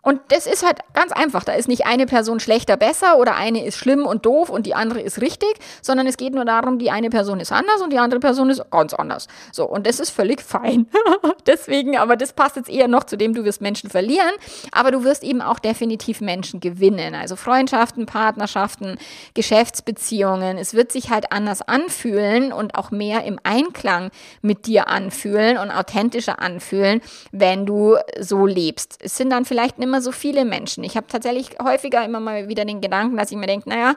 Und 0.09 0.23
das 0.29 0.47
ist 0.47 0.65
halt 0.65 0.79
ganz 0.95 1.13
einfach. 1.13 1.45
Da 1.45 1.53
ist 1.53 1.69
nicht 1.69 1.85
eine 1.85 2.07
Person 2.07 2.41
schlechter, 2.41 2.79
besser 2.79 3.19
oder 3.19 3.37
eine 3.37 3.67
ist 3.67 3.77
schlimm 3.77 4.07
und 4.07 4.25
doof 4.25 4.49
und 4.49 4.65
die 4.65 4.75
andere 4.75 5.03
ist 5.03 5.21
richtig, 5.21 5.51
sondern 5.83 6.07
es 6.07 6.17
geht 6.17 6.35
nur 6.35 6.47
darum, 6.47 6.79
die 6.79 6.91
eine 6.91 7.11
Person 7.11 7.41
ist 7.41 7.53
anders 7.53 7.83
und 7.83 7.93
die 7.93 7.99
andere 7.99 8.19
Person 8.19 8.49
ist 8.49 8.63
ganz 8.71 8.95
anders. 8.95 9.29
So, 9.53 9.67
und 9.67 9.87
das 9.87 10.01
ist 10.01 10.09
völlig 10.09 10.41
fein. 10.41 10.87
Deswegen, 11.47 11.99
aber 11.99 12.17
das 12.17 12.33
passt 12.33 12.57
jetzt 12.57 12.71
eher 12.71 12.89
noch 12.89 13.05
zu 13.05 13.19
dem, 13.19 13.35
du 13.35 13.45
wirst 13.45 13.61
Menschen 13.61 13.91
verlieren, 13.91 14.33
aber 14.73 14.93
du 14.93 15.05
wirst 15.05 15.23
eben 15.25 15.43
auch 15.43 15.59
definitiv 15.59 16.23
Menschen 16.23 16.61
gewinnen. 16.61 17.15
Also 17.15 17.37
Freundschaften, 17.37 18.07
Partnerschaften, 18.07 18.97
Geschäftsbeziehungen. 19.35 20.57
Es 20.57 20.73
wird 20.73 20.91
sich 20.91 21.11
halt 21.11 21.33
anders 21.33 21.61
anfühlen 21.61 22.55
und 22.55 22.77
auch 22.77 22.91
mehr 22.91 23.25
im 23.25 23.39
Einklang 23.43 24.11
mit 24.41 24.65
dir 24.65 24.89
anfühlen 24.89 25.59
und 25.59 25.71
authentischer 25.71 26.41
anfühlen, 26.41 27.03
wenn 27.31 27.67
du 27.67 27.99
so 28.19 28.47
lebst. 28.47 29.01
Es 29.03 29.19
sind 29.19 29.29
dann 29.29 29.45
vielleicht 29.45 29.79
nicht 29.79 29.98
mehr 29.99 30.03
so 30.03 30.13
viele 30.13 30.45
Menschen. 30.45 30.85
Ich 30.85 30.97
habe 30.97 31.07
tatsächlich 31.09 31.51
häufiger 31.63 32.05
immer 32.05 32.21
mal 32.21 32.49
wieder 32.49 32.65
den 32.65 32.81
Gedanken, 32.81 33.17
dass 33.17 33.31
ich 33.31 33.37
mir 33.37 33.47
denke, 33.47 33.69
naja, 33.69 33.95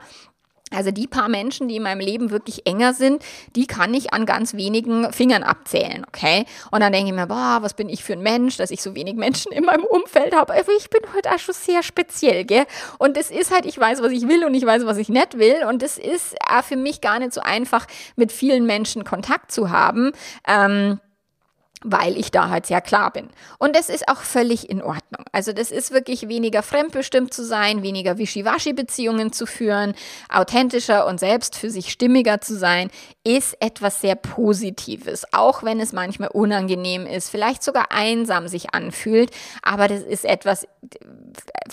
also 0.73 0.89
die 0.89 1.05
paar 1.05 1.27
Menschen, 1.27 1.67
die 1.67 1.75
in 1.75 1.83
meinem 1.83 1.99
Leben 1.99 2.31
wirklich 2.31 2.65
enger 2.65 2.93
sind, 2.93 3.21
die 3.57 3.67
kann 3.67 3.93
ich 3.93 4.13
an 4.13 4.25
ganz 4.25 4.53
wenigen 4.53 5.11
Fingern 5.11 5.43
abzählen, 5.43 6.05
okay? 6.07 6.45
Und 6.71 6.79
dann 6.79 6.93
denke 6.93 7.09
ich 7.09 7.13
mir, 7.13 7.27
boah, 7.27 7.57
was 7.59 7.73
bin 7.73 7.89
ich 7.89 8.05
für 8.05 8.13
ein 8.13 8.21
Mensch, 8.21 8.55
dass 8.55 8.71
ich 8.71 8.81
so 8.81 8.95
wenig 8.95 9.15
Menschen 9.15 9.51
in 9.51 9.65
meinem 9.65 9.83
Umfeld 9.83 10.33
habe. 10.33 10.53
Aber 10.53 10.71
ich 10.77 10.89
bin 10.89 11.01
halt 11.13 11.27
auch 11.27 11.39
schon 11.39 11.55
sehr 11.55 11.83
speziell, 11.83 12.45
gell? 12.45 12.65
Und 12.99 13.17
es 13.17 13.31
ist 13.31 13.53
halt, 13.53 13.65
ich 13.65 13.77
weiß, 13.77 14.01
was 14.01 14.13
ich 14.13 14.29
will 14.29 14.45
und 14.45 14.53
ich 14.53 14.65
weiß, 14.65 14.85
was 14.85 14.97
ich 14.97 15.09
nicht 15.09 15.37
will. 15.37 15.65
Und 15.67 15.83
es 15.83 15.97
ist 15.97 16.37
für 16.63 16.77
mich 16.77 17.01
gar 17.01 17.19
nicht 17.19 17.33
so 17.33 17.41
einfach, 17.41 17.85
mit 18.15 18.31
vielen 18.31 18.65
Menschen 18.65 19.03
Kontakt 19.03 19.51
zu 19.51 19.71
haben. 19.71 20.13
Ähm, 20.47 21.01
weil 21.83 22.17
ich 22.17 22.31
da 22.31 22.49
halt 22.49 22.65
sehr 22.65 22.81
klar 22.81 23.11
bin. 23.11 23.29
Und 23.57 23.75
das 23.75 23.89
ist 23.89 24.07
auch 24.07 24.21
völlig 24.21 24.69
in 24.69 24.81
Ordnung. 24.81 25.25
Also 25.31 25.51
das 25.53 25.71
ist 25.71 25.91
wirklich 25.91 26.27
weniger 26.27 26.61
fremdbestimmt 26.63 27.33
zu 27.33 27.43
sein, 27.43 27.83
weniger 27.83 28.17
Wischiwaschi-Beziehungen 28.17 29.31
zu 29.31 29.45
führen, 29.45 29.93
authentischer 30.29 31.07
und 31.07 31.19
selbst 31.19 31.55
für 31.55 31.69
sich 31.69 31.91
stimmiger 31.91 32.41
zu 32.41 32.57
sein, 32.57 32.89
ist 33.23 33.55
etwas 33.59 34.01
sehr 34.01 34.15
Positives, 34.15 35.25
auch 35.31 35.63
wenn 35.63 35.79
es 35.79 35.93
manchmal 35.93 36.29
unangenehm 36.29 37.05
ist, 37.05 37.29
vielleicht 37.29 37.63
sogar 37.63 37.91
einsam 37.91 38.47
sich 38.47 38.73
anfühlt, 38.73 39.31
aber 39.61 39.87
das 39.87 40.01
ist 40.01 40.25
etwas 40.25 40.67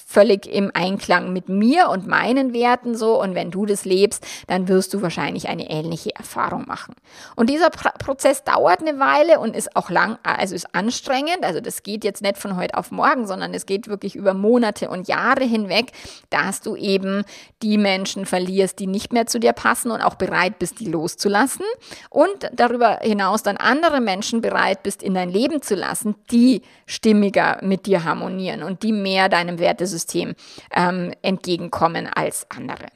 völlig 0.06 0.46
im 0.46 0.70
Einklang 0.74 1.32
mit 1.32 1.48
mir 1.48 1.88
und 1.88 2.06
meinen 2.06 2.52
Werten 2.52 2.94
so 2.94 3.20
und 3.20 3.34
wenn 3.34 3.50
du 3.50 3.66
das 3.66 3.84
lebst, 3.84 4.26
dann 4.46 4.68
wirst 4.68 4.92
du 4.92 5.02
wahrscheinlich 5.02 5.48
eine 5.48 5.70
ähnliche 5.70 6.14
Erfahrung 6.14 6.66
machen. 6.66 6.94
Und 7.36 7.50
dieser 7.50 7.70
Pro 7.70 7.88
Prozess 7.98 8.44
dauert 8.44 8.80
eine 8.80 8.98
Weile 8.98 9.38
und 9.40 9.56
ist 9.56 9.74
auch 9.76 9.90
lang, 9.98 10.18
also 10.22 10.54
ist 10.54 10.74
anstrengend. 10.74 11.42
Also 11.42 11.60
das 11.60 11.82
geht 11.82 12.04
jetzt 12.04 12.22
nicht 12.22 12.38
von 12.38 12.56
heute 12.56 12.76
auf 12.76 12.90
morgen, 12.90 13.26
sondern 13.26 13.52
es 13.54 13.66
geht 13.66 13.88
wirklich 13.88 14.14
über 14.14 14.34
Monate 14.34 14.88
und 14.88 15.08
Jahre 15.08 15.44
hinweg, 15.44 15.92
dass 16.30 16.60
du 16.60 16.76
eben 16.76 17.24
die 17.62 17.78
Menschen 17.78 18.26
verlierst, 18.26 18.78
die 18.78 18.86
nicht 18.86 19.12
mehr 19.12 19.26
zu 19.26 19.40
dir 19.40 19.52
passen 19.52 19.90
und 19.90 20.00
auch 20.00 20.14
bereit 20.14 20.58
bist, 20.58 20.80
die 20.80 20.86
loszulassen. 20.86 21.64
Und 22.10 22.50
darüber 22.52 22.98
hinaus 23.02 23.42
dann 23.42 23.56
andere 23.56 24.00
Menschen 24.00 24.40
bereit 24.40 24.82
bist, 24.82 25.02
in 25.02 25.14
dein 25.14 25.30
Leben 25.30 25.62
zu 25.62 25.74
lassen, 25.74 26.14
die 26.30 26.62
stimmiger 26.86 27.58
mit 27.62 27.86
dir 27.86 28.04
harmonieren 28.04 28.62
und 28.62 28.82
die 28.82 28.92
mehr 28.92 29.28
deinem 29.28 29.58
Wertesystem 29.58 30.34
ähm, 30.74 31.12
entgegenkommen 31.22 32.06
als 32.06 32.46
andere. 32.50 32.86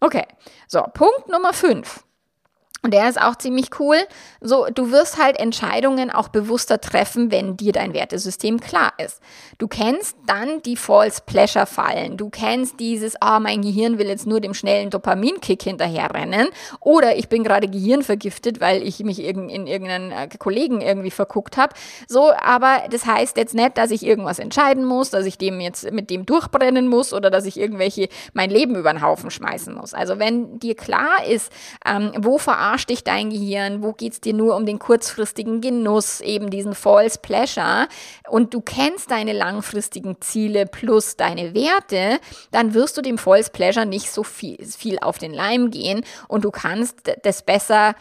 Okay, 0.00 0.26
so, 0.68 0.82
Punkt 0.94 1.28
Nummer 1.28 1.52
5. 1.52 2.04
Und 2.84 2.92
der 2.92 3.08
ist 3.08 3.20
auch 3.20 3.36
ziemlich 3.36 3.78
cool. 3.78 3.96
So, 4.40 4.66
du 4.66 4.90
wirst 4.90 5.22
halt 5.22 5.38
Entscheidungen 5.38 6.10
auch 6.10 6.26
bewusster 6.26 6.80
treffen, 6.80 7.30
wenn 7.30 7.56
dir 7.56 7.72
dein 7.72 7.94
Wertesystem 7.94 8.58
klar 8.58 8.92
ist. 8.98 9.20
Du 9.58 9.68
kennst 9.68 10.16
dann 10.26 10.62
die 10.62 10.74
False 10.74 11.22
Pleasure 11.24 11.66
Fallen. 11.66 12.16
Du 12.16 12.28
kennst 12.28 12.80
dieses, 12.80 13.14
ah, 13.22 13.36
oh, 13.36 13.40
mein 13.40 13.62
Gehirn 13.62 13.98
will 13.98 14.08
jetzt 14.08 14.26
nur 14.26 14.40
dem 14.40 14.52
schnellen 14.52 14.90
Dopaminkick 14.90 15.62
hinterherrennen. 15.62 16.48
Oder 16.80 17.16
ich 17.16 17.28
bin 17.28 17.44
gerade 17.44 17.68
gehirnvergiftet, 17.68 18.60
weil 18.60 18.82
ich 18.82 18.98
mich 18.98 19.20
in 19.20 19.68
irgendeinen 19.68 20.10
äh, 20.10 20.28
Kollegen 20.36 20.80
irgendwie 20.80 21.12
verguckt 21.12 21.56
habe. 21.56 21.74
So, 22.08 22.32
aber 22.32 22.82
das 22.90 23.06
heißt 23.06 23.36
jetzt 23.36 23.54
nicht, 23.54 23.78
dass 23.78 23.92
ich 23.92 24.04
irgendwas 24.04 24.40
entscheiden 24.40 24.84
muss, 24.84 25.10
dass 25.10 25.24
ich 25.24 25.38
dem 25.38 25.60
jetzt 25.60 25.88
mit 25.92 26.10
dem 26.10 26.26
durchbrennen 26.26 26.88
muss 26.88 27.12
oder 27.12 27.30
dass 27.30 27.44
ich 27.44 27.60
irgendwelche 27.60 28.08
mein 28.32 28.50
Leben 28.50 28.74
über 28.74 28.92
den 28.92 29.02
Haufen 29.02 29.30
schmeißen 29.30 29.72
muss. 29.72 29.94
Also 29.94 30.18
wenn 30.18 30.58
dir 30.58 30.74
klar 30.74 31.24
ist, 31.24 31.52
ähm, 31.86 32.10
wo 32.18 32.38
verarscht 32.38 32.71
verarscht 32.72 32.88
dich 32.88 33.04
dein 33.04 33.28
Gehirn? 33.28 33.82
Wo 33.82 33.92
geht 33.92 34.14
es 34.14 34.20
dir 34.22 34.32
nur 34.32 34.56
um 34.56 34.64
den 34.64 34.78
kurzfristigen 34.78 35.60
Genuss, 35.60 36.22
eben 36.22 36.48
diesen 36.48 36.74
False 36.74 37.18
Pleasure? 37.20 37.86
Und 38.30 38.54
du 38.54 38.62
kennst 38.62 39.10
deine 39.10 39.34
langfristigen 39.34 40.16
Ziele 40.22 40.64
plus 40.64 41.16
deine 41.16 41.52
Werte, 41.52 42.18
dann 42.50 42.72
wirst 42.72 42.96
du 42.96 43.02
dem 43.02 43.18
False 43.18 43.50
Pleasure 43.50 43.84
nicht 43.84 44.10
so 44.10 44.22
viel, 44.22 44.56
viel 44.64 44.98
auf 45.00 45.18
den 45.18 45.34
Leim 45.34 45.70
gehen 45.70 46.02
und 46.28 46.46
du 46.46 46.50
kannst 46.50 46.96
das 47.24 47.42
besser 47.42 47.94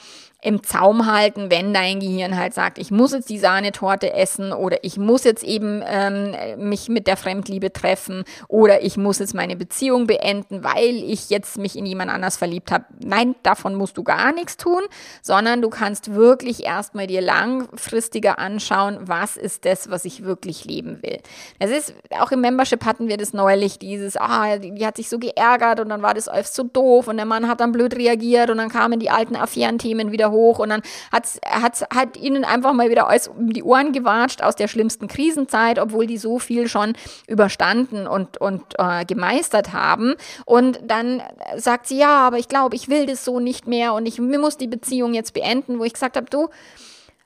im 0.43 0.63
Zaum 0.63 1.06
halten, 1.06 1.51
wenn 1.51 1.71
dein 1.71 1.99
Gehirn 1.99 2.36
halt 2.36 2.56
sagt, 2.56 2.80
ich 2.80 2.89
muss 2.89 3.13
jetzt 3.13 3.30
die 3.30 3.38
Sahnetorte 3.38 4.13
essen 4.13 4.54
oder 4.54 4.84
ich 4.84 4.97
muss 4.97 5.23
jetzt 5.23 5.43
eben 5.43 5.84
ähm, 5.86 6.36
mich 6.58 6.89
mit 6.89 7.06
der 7.06 7.15
Fremdliebe 7.15 7.71
treffen 7.71 8.23
oder 8.47 8.84
ich 8.84 8.97
muss 8.97 9.19
jetzt 9.19 9.36
meine 9.36 9.56
Beziehung 9.56 10.08
beenden, 10.08 10.63
weil 10.63 10.95
ich 10.95 11.30
jetzt 11.30 11.60
mich 11.60 11.77
in 11.77 11.86
jemand 11.86 12.10
anders 12.10 12.38
verliebt 12.38 12.71
habe. 12.71 12.86
Nein, 13.04 13.36
davon 13.43 13.75
musst 13.75 13.97
du 13.97 14.04
gar 14.04 14.34
nichts 14.34 14.58
tun, 14.58 14.82
sondern 15.21 15.62
du 15.62 15.69
kannst 15.69 16.15
wirklich 16.15 16.63
erstmal 16.63 17.06
dir 17.06 17.21
langfristiger 17.21 18.39
anschauen, 18.39 18.97
was 19.01 19.38
ist 19.38 19.65
das, 19.65 19.91
was 19.91 20.06
ich 20.06 20.23
wirklich 20.23 20.65
leben 20.65 21.04
will. 21.04 21.19
Es 21.60 21.69
ist, 21.69 21.93
auch 22.19 22.32
im 22.32 22.41
Membership 22.41 22.84
hatten 22.84 23.08
wir 23.08 23.17
das 23.17 23.34
neulich, 23.34 23.77
dieses, 23.77 24.17
ah, 24.17 24.58
die, 24.58 24.71
die 24.71 24.88
hat 24.88 24.97
sich 24.97 25.08
so 25.08 25.19
geärgert 25.19 25.80
und 25.80 25.89
dann 25.89 26.01
war 26.01 26.15
das 26.15 26.27
alles 26.27 26.56
so 26.56 26.63
doof 26.63 27.08
und 27.08 27.17
der 27.17 27.27
Mann 27.27 27.47
hat 27.47 27.60
dann 27.60 27.71
blöd 27.71 27.95
reagiert 27.95 28.49
und 28.49 28.58
dann 28.58 28.69
kamen 28.69 28.99
die 28.99 29.12
alten 29.12 29.36
Affärenthemen 29.36 30.12
wieder 30.12 30.31
hoch 30.32 30.60
und 30.60 30.70
dann 30.70 30.82
hat's, 31.12 31.39
hat's, 31.46 31.84
hat 31.94 32.17
ihnen 32.17 32.44
einfach 32.44 32.74
mal 32.74 32.89
wieder 32.89 33.08
alles 33.08 33.28
um 33.28 33.54
die 33.54 33.63
Ohren 33.63 33.91
gewatscht 33.91 34.41
aus 34.41 34.56
der 34.56 34.67
schlimmsten 34.67 35.08
Krisenzeit, 35.08 35.80
obwohl 35.80 36.08
die 36.08 36.17
so 36.17 36.39
viel 36.39 36.67
schon 36.67 36.94
überstanden 37.28 38.08
und, 38.08 38.39
und 38.39 38.63
äh, 38.78 39.06
gemeistert 39.06 39.74
haben. 39.74 40.15
Und 40.46 40.80
dann 40.86 41.22
sagt 41.56 41.88
sie, 41.88 41.98
ja, 41.98 42.26
aber 42.26 42.38
ich 42.38 42.48
glaube, 42.48 42.76
ich 42.76 42.89
will 42.89 43.06
das 43.06 43.24
so 43.26 43.39
nicht 43.39 43.67
mehr 43.67 43.94
und 43.94 44.06
ich 44.06 44.20
muss 44.20 44.58
die 44.58 44.67
Beziehung 44.67 45.13
jetzt 45.13 45.34
beenden, 45.34 45.80
wo 45.80 45.84
ich 45.84 45.94
gesagt 45.94 46.17
habe, 46.17 46.28
du, 46.30 46.50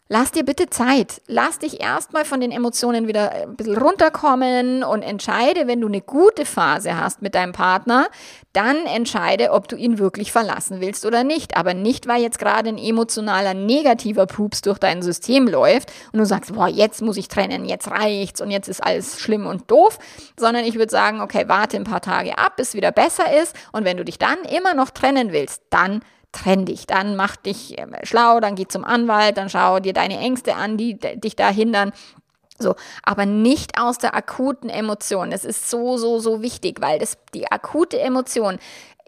Lass 0.08 0.32
dir 0.32 0.46
bitte 0.46 0.70
Zeit. 0.70 1.24
Lass 1.26 1.58
dich 1.58 1.82
erstmal 1.82 2.26
von 2.26 2.39
den 2.39 2.52
Emotionen 2.52 3.08
wieder 3.08 3.32
ein 3.32 3.56
bisschen 3.56 3.76
runterkommen 3.76 4.84
und 4.84 5.02
entscheide, 5.02 5.65
wenn 5.65 5.82
du 5.82 5.88
eine 5.88 6.02
gute 6.02 6.46
Phase 6.46 6.96
hast 6.96 7.24
mit 7.24 7.34
deinem 7.34 7.54
Partner, 7.54 8.06
dann 8.54 8.86
entscheide, 8.86 9.50
ob 9.50 9.68
du 9.68 9.76
ihn 9.76 9.98
wirklich 9.98 10.32
verlassen 10.32 10.80
willst 10.80 11.08
oder 11.08 11.24
nicht. 11.24 11.58
Aber 11.58 11.74
nicht, 11.74 12.08
weil 12.08 12.22
jetzt 12.22 12.38
gerade 12.38 12.70
ein 12.70 12.78
emotionaler 12.78 13.56
negativer 13.56 14.28
Pups 14.28 14.62
durch 14.62 14.78
dein 14.78 15.02
System 15.02 15.48
läuft 15.48 15.91
und 16.13 16.20
du 16.20 16.26
sagst, 16.28 16.54
boah, 16.54 16.68
jetzt 16.68 17.02
muss 17.02 17.18
ich 17.18 17.28
trennen, 17.28 17.65
jetzt 17.65 17.89
reicht's 17.89 18.41
und 18.41 18.52
jetzt 18.52 18.68
ist 18.68 18.84
alles 18.84 19.20
schlimm 19.20 19.48
und 19.48 19.72
doof, 19.72 19.98
sondern 20.39 20.65
ich 20.65 20.76
würde 20.76 20.91
sagen, 20.91 21.20
okay, 21.20 21.46
warte 21.48 21.78
ein 21.78 21.84
paar 21.84 22.02
Tage 22.02 22.38
ab, 22.38 22.58
bis 22.58 22.70
es 22.70 22.74
wieder 22.76 22.91
besser 22.91 23.41
ist 23.41 23.56
und 23.72 23.86
wenn 23.86 23.98
du 23.98 24.06
dich 24.06 24.20
dann 24.20 24.38
immer 24.56 24.76
noch 24.76 24.91
trennen 24.91 25.32
willst, 25.32 25.63
dann 25.72 26.02
trenn 26.36 26.65
dich, 26.65 26.86
dann 26.86 27.15
mach 27.15 27.36
dich 27.36 27.80
ähm, 27.80 27.95
schlau, 28.04 28.39
dann 28.39 28.56
geh 28.56 28.67
zum 28.67 28.84
Anwalt, 28.84 29.38
dann 29.38 29.50
schau 29.50 29.80
dir 29.80 29.93
deine 29.93 30.19
Ängste 30.19 30.56
an, 30.56 30.78
die 30.78 30.98
dich 30.98 31.36
da 31.36 31.50
hindern. 31.50 31.91
So, 32.58 32.76
aber 33.04 33.26
nicht 33.26 33.80
aus 33.80 33.98
der 33.98 34.15
akuten 34.15 34.69
Emotion. 34.69 35.32
Das 35.32 35.43
ist 35.43 35.69
so, 35.69 35.98
so, 35.98 36.19
so 36.19 36.41
wichtig, 36.41 36.80
weil 36.82 37.00
das, 37.00 37.17
die 37.34 37.52
akute 37.52 38.00
Emotion, 38.00 38.60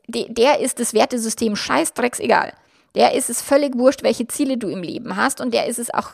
die, 0.08 0.34
der 0.34 0.60
ist 0.60 0.80
das 0.80 0.94
Wertesystem 0.94 1.56
scheißdrecks 1.56 2.20
egal. 2.20 2.54
Der 2.96 3.14
ist 3.14 3.30
es 3.30 3.42
völlig 3.42 3.78
wurscht, 3.78 4.04
welche 4.04 4.28
Ziele 4.28 4.58
du 4.58 4.70
im 4.70 4.82
Leben 4.82 5.16
hast 5.16 5.42
und 5.42 5.54
der 5.54 5.68
ist 5.68 5.80
es 5.80 5.94
auch, 5.94 6.12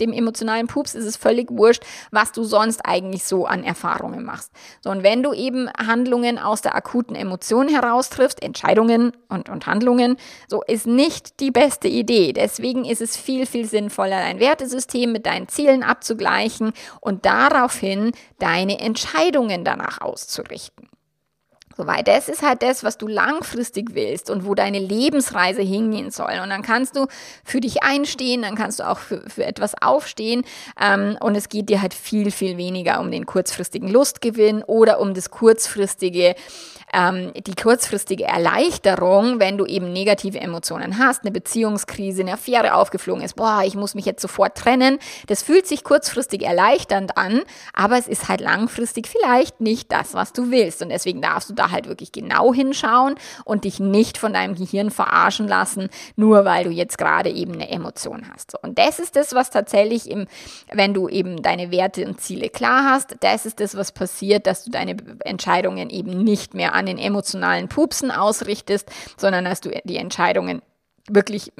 dem 0.00 0.12
emotionalen 0.12 0.66
Pups 0.66 0.94
ist 0.94 1.04
es 1.04 1.16
völlig 1.16 1.50
wurscht, 1.50 1.82
was 2.10 2.32
du 2.32 2.44
sonst 2.44 2.80
eigentlich 2.84 3.24
so 3.24 3.46
an 3.46 3.64
Erfahrungen 3.64 4.24
machst. 4.24 4.52
So, 4.80 4.90
und 4.90 5.02
wenn 5.02 5.22
du 5.22 5.32
eben 5.32 5.68
Handlungen 5.70 6.38
aus 6.38 6.62
der 6.62 6.74
akuten 6.74 7.16
Emotion 7.16 7.68
heraus 7.68 8.10
triffst, 8.10 8.42
Entscheidungen 8.42 9.12
und, 9.28 9.48
und 9.48 9.66
Handlungen, 9.66 10.16
so 10.48 10.62
ist 10.62 10.86
nicht 10.86 11.40
die 11.40 11.50
beste 11.50 11.88
Idee. 11.88 12.32
Deswegen 12.32 12.84
ist 12.84 13.00
es 13.00 13.16
viel, 13.16 13.46
viel 13.46 13.66
sinnvoller, 13.66 14.20
dein 14.20 14.40
Wertesystem 14.40 15.12
mit 15.12 15.26
deinen 15.26 15.48
Zielen 15.48 15.82
abzugleichen 15.82 16.72
und 17.00 17.26
daraufhin 17.26 18.12
deine 18.38 18.80
Entscheidungen 18.80 19.64
danach 19.64 20.00
auszurichten. 20.00 20.87
So, 21.78 21.86
weil 21.86 22.02
das 22.02 22.28
ist 22.28 22.42
halt 22.42 22.64
das, 22.64 22.82
was 22.82 22.98
du 22.98 23.06
langfristig 23.06 23.94
willst 23.94 24.30
und 24.30 24.44
wo 24.44 24.56
deine 24.56 24.80
Lebensreise 24.80 25.62
hingehen 25.62 26.10
soll. 26.10 26.40
Und 26.42 26.50
dann 26.50 26.62
kannst 26.62 26.96
du 26.96 27.06
für 27.44 27.60
dich 27.60 27.84
einstehen, 27.84 28.42
dann 28.42 28.56
kannst 28.56 28.80
du 28.80 28.88
auch 28.88 28.98
für, 28.98 29.22
für 29.30 29.44
etwas 29.44 29.80
aufstehen. 29.80 30.42
Ähm, 30.80 31.16
und 31.20 31.36
es 31.36 31.48
geht 31.48 31.68
dir 31.68 31.80
halt 31.80 31.94
viel, 31.94 32.32
viel 32.32 32.56
weniger 32.56 32.98
um 32.98 33.12
den 33.12 33.26
kurzfristigen 33.26 33.88
Lustgewinn 33.88 34.64
oder 34.64 34.98
um 34.98 35.14
das 35.14 35.30
kurzfristige 35.30 36.34
ähm, 36.92 37.32
die 37.34 37.54
kurzfristige 37.54 38.24
Erleichterung, 38.24 39.40
wenn 39.40 39.58
du 39.58 39.66
eben 39.66 39.92
negative 39.92 40.40
Emotionen 40.40 40.98
hast, 40.98 41.22
eine 41.22 41.32
Beziehungskrise, 41.32 42.22
eine 42.22 42.34
Affäre 42.34 42.74
aufgeflogen 42.74 43.22
ist, 43.22 43.36
boah, 43.36 43.62
ich 43.64 43.74
muss 43.74 43.94
mich 43.94 44.04
jetzt 44.04 44.22
sofort 44.22 44.56
trennen. 44.56 44.98
Das 45.26 45.42
fühlt 45.42 45.66
sich 45.66 45.84
kurzfristig 45.84 46.42
erleichternd 46.42 47.16
an, 47.16 47.42
aber 47.72 47.98
es 47.98 48.08
ist 48.08 48.28
halt 48.28 48.40
langfristig 48.40 49.08
vielleicht 49.08 49.60
nicht 49.60 49.92
das, 49.92 50.14
was 50.14 50.32
du 50.32 50.50
willst. 50.50 50.82
Und 50.82 50.88
deswegen 50.90 51.20
darfst 51.20 51.50
du 51.50 51.54
da 51.54 51.70
halt 51.70 51.88
wirklich 51.88 52.12
genau 52.12 52.54
hinschauen 52.54 53.16
und 53.44 53.64
dich 53.64 53.80
nicht 53.80 54.18
von 54.18 54.32
deinem 54.32 54.54
Gehirn 54.54 54.90
verarschen 54.90 55.48
lassen, 55.48 55.88
nur 56.16 56.44
weil 56.44 56.64
du 56.64 56.70
jetzt 56.70 56.98
gerade 56.98 57.30
eben 57.30 57.54
eine 57.54 57.70
Emotion 57.70 58.26
hast. 58.32 58.54
Und 58.62 58.78
das 58.78 58.98
ist 58.98 59.16
das, 59.16 59.34
was 59.34 59.50
tatsächlich 59.50 60.10
im, 60.10 60.26
wenn 60.72 60.94
du 60.94 61.08
eben 61.08 61.42
deine 61.42 61.70
Werte 61.70 62.06
und 62.06 62.20
Ziele 62.20 62.48
klar 62.48 62.84
hast, 62.90 63.16
das 63.20 63.46
ist 63.46 63.60
das, 63.60 63.76
was 63.76 63.92
passiert, 63.92 64.46
dass 64.46 64.64
du 64.64 64.70
deine 64.70 64.96
Entscheidungen 65.24 65.90
eben 65.90 66.22
nicht 66.24 66.54
mehr 66.54 66.74
an 66.78 66.86
den 66.86 66.98
emotionalen 66.98 67.68
Pupsen 67.68 68.10
ausrichtest, 68.10 68.90
sondern 69.16 69.44
dass 69.44 69.60
du 69.60 69.70
die 69.84 69.96
Entscheidungen 69.96 70.62
wirklich 71.08 71.52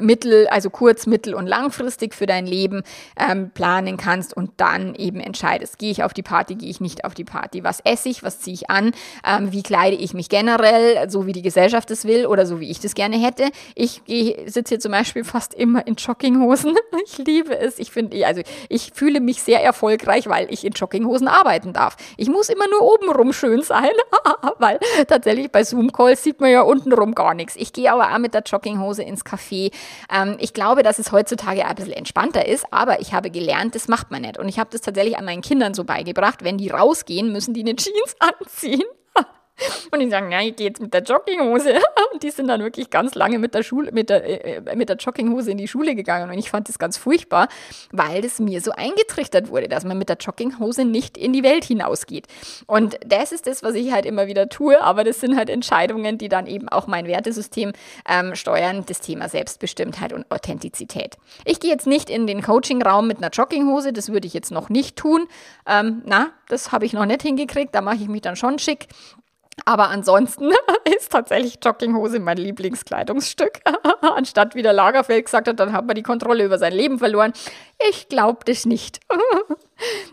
mittel, 0.00 0.46
also 0.48 0.70
kurz, 0.70 1.06
mittel 1.06 1.34
und 1.34 1.46
langfristig 1.46 2.14
für 2.14 2.26
dein 2.26 2.46
Leben 2.46 2.82
ähm, 3.18 3.50
planen 3.50 3.96
kannst 3.96 4.36
und 4.36 4.52
dann 4.56 4.94
eben 4.94 5.20
entscheidest, 5.20 5.78
gehe 5.78 5.90
ich 5.90 6.02
auf 6.02 6.14
die 6.14 6.22
Party, 6.22 6.54
gehe 6.54 6.70
ich 6.70 6.80
nicht 6.80 7.04
auf 7.04 7.14
die 7.14 7.24
Party, 7.24 7.64
was 7.64 7.80
esse 7.80 8.08
ich, 8.08 8.22
was 8.22 8.40
ziehe 8.40 8.54
ich 8.54 8.70
an, 8.70 8.92
ähm, 9.26 9.52
wie 9.52 9.62
kleide 9.62 9.96
ich 9.96 10.14
mich 10.14 10.28
generell, 10.28 11.08
so 11.10 11.26
wie 11.26 11.32
die 11.32 11.42
Gesellschaft 11.42 11.90
es 11.90 12.04
will 12.04 12.26
oder 12.26 12.46
so 12.46 12.60
wie 12.60 12.70
ich 12.70 12.80
das 12.80 12.94
gerne 12.94 13.16
hätte. 13.16 13.50
Ich 13.74 14.02
sitze 14.06 14.74
hier 14.74 14.80
zum 14.80 14.92
Beispiel 14.92 15.24
fast 15.24 15.54
immer 15.54 15.86
in 15.86 15.94
Jogginghosen. 15.94 16.74
Ich 17.04 17.18
liebe 17.18 17.56
es. 17.56 17.78
Ich 17.78 17.92
finde, 17.92 18.26
also 18.26 18.42
ich 18.68 18.90
fühle 18.94 19.20
mich 19.20 19.42
sehr 19.42 19.62
erfolgreich, 19.62 20.28
weil 20.28 20.52
ich 20.52 20.64
in 20.64 20.72
Jogginghosen 20.72 21.28
arbeiten 21.28 21.72
darf. 21.72 21.96
Ich 22.16 22.28
muss 22.28 22.48
immer 22.48 22.66
nur 22.68 22.82
obenrum 22.82 23.32
schön 23.32 23.62
sein, 23.62 23.90
weil 24.58 24.80
tatsächlich 25.06 25.52
bei 25.52 25.62
Zoom-Calls 25.62 26.22
sieht 26.22 26.40
man 26.40 26.50
ja 26.50 26.62
untenrum 26.62 27.14
gar 27.14 27.34
nichts. 27.34 27.54
Ich 27.54 27.72
gehe 27.72 27.92
aber 27.92 28.12
auch 28.12 28.18
mit 28.18 28.34
der 28.34 28.42
Jogginghose 28.42 28.95
Hause 28.96 29.02
ins 29.02 29.24
Café. 29.24 29.70
Ähm, 30.10 30.36
ich 30.40 30.54
glaube, 30.54 30.82
dass 30.82 30.98
es 30.98 31.12
heutzutage 31.12 31.66
ein 31.66 31.74
bisschen 31.74 31.92
entspannter 31.92 32.46
ist, 32.46 32.64
aber 32.72 33.00
ich 33.00 33.12
habe 33.12 33.30
gelernt, 33.30 33.74
das 33.74 33.88
macht 33.88 34.10
man 34.10 34.22
nicht. 34.22 34.38
Und 34.38 34.48
ich 34.48 34.58
habe 34.58 34.70
das 34.70 34.80
tatsächlich 34.80 35.18
an 35.18 35.24
meinen 35.24 35.42
Kindern 35.42 35.74
so 35.74 35.84
beigebracht, 35.84 36.42
wenn 36.42 36.58
die 36.58 36.70
rausgehen, 36.70 37.32
müssen 37.32 37.54
die 37.54 37.60
eine 37.60 37.76
Jeans 37.76 38.16
anziehen. 38.40 38.82
Und 39.90 40.00
die 40.00 40.10
sagen, 40.10 40.30
ja, 40.30 40.40
ich 40.40 40.56
gehe 40.56 40.68
jetzt 40.68 40.80
mit 40.80 40.92
der 40.92 41.02
Jogginghose. 41.02 41.74
Und 42.12 42.22
die 42.22 42.30
sind 42.30 42.48
dann 42.48 42.62
wirklich 42.62 42.90
ganz 42.90 43.14
lange 43.14 43.38
mit 43.38 43.54
der 43.54 43.62
Schule, 43.62 43.92
mit 43.92 44.10
der, 44.10 44.46
äh, 44.46 44.76
mit 44.76 44.88
der 44.88 44.96
Jogginghose 44.96 45.50
in 45.50 45.58
die 45.58 45.68
Schule 45.68 45.94
gegangen. 45.94 46.30
Und 46.30 46.38
ich 46.38 46.50
fand 46.50 46.68
das 46.68 46.78
ganz 46.78 46.96
furchtbar, 46.96 47.48
weil 47.92 48.22
das 48.22 48.38
mir 48.38 48.60
so 48.60 48.72
eingetrichtert 48.72 49.48
wurde, 49.50 49.68
dass 49.68 49.84
man 49.84 49.98
mit 49.98 50.08
der 50.08 50.16
Jogginghose 50.16 50.84
nicht 50.84 51.16
in 51.16 51.32
die 51.32 51.42
Welt 51.42 51.64
hinausgeht. 51.64 52.26
Und 52.66 52.98
das 53.06 53.32
ist 53.32 53.46
das, 53.46 53.62
was 53.62 53.74
ich 53.74 53.92
halt 53.92 54.06
immer 54.06 54.26
wieder 54.26 54.48
tue. 54.48 54.80
Aber 54.80 55.04
das 55.04 55.20
sind 55.20 55.36
halt 55.36 55.50
Entscheidungen, 55.50 56.18
die 56.18 56.28
dann 56.28 56.46
eben 56.46 56.68
auch 56.68 56.86
mein 56.86 57.06
Wertesystem 57.06 57.72
ähm, 58.08 58.34
steuern. 58.34 58.84
Das 58.86 59.00
Thema 59.00 59.28
Selbstbestimmtheit 59.28 60.12
und 60.12 60.30
Authentizität. 60.30 61.16
Ich 61.44 61.60
gehe 61.60 61.70
jetzt 61.70 61.86
nicht 61.86 62.10
in 62.10 62.26
den 62.26 62.42
Coaching-Raum 62.42 63.06
mit 63.06 63.18
einer 63.18 63.30
Jogginghose. 63.30 63.92
Das 63.92 64.10
würde 64.10 64.26
ich 64.26 64.34
jetzt 64.34 64.50
noch 64.50 64.68
nicht 64.68 64.96
tun. 64.96 65.26
Ähm, 65.66 66.02
na, 66.04 66.30
das 66.48 66.72
habe 66.72 66.84
ich 66.84 66.92
noch 66.92 67.06
nicht 67.06 67.22
hingekriegt. 67.22 67.74
Da 67.74 67.80
mache 67.80 67.96
ich 67.96 68.08
mich 68.08 68.22
dann 68.22 68.36
schon 68.36 68.58
schick. 68.58 68.88
Aber 69.64 69.88
ansonsten 69.88 70.50
ist 70.96 71.10
tatsächlich 71.10 71.58
Jogginghose 71.64 72.20
mein 72.20 72.36
Lieblingskleidungsstück. 72.36 73.60
Anstatt 74.00 74.54
wie 74.54 74.62
der 74.62 74.72
Lagerfeld 74.72 75.24
gesagt 75.24 75.48
hat, 75.48 75.58
dann 75.58 75.72
hat 75.72 75.86
man 75.86 75.96
die 75.96 76.02
Kontrolle 76.02 76.44
über 76.44 76.58
sein 76.58 76.72
Leben 76.72 76.98
verloren. 76.98 77.32
Ich 77.78 78.08
glaube 78.08 78.40
das 78.44 78.64
nicht. 78.64 79.00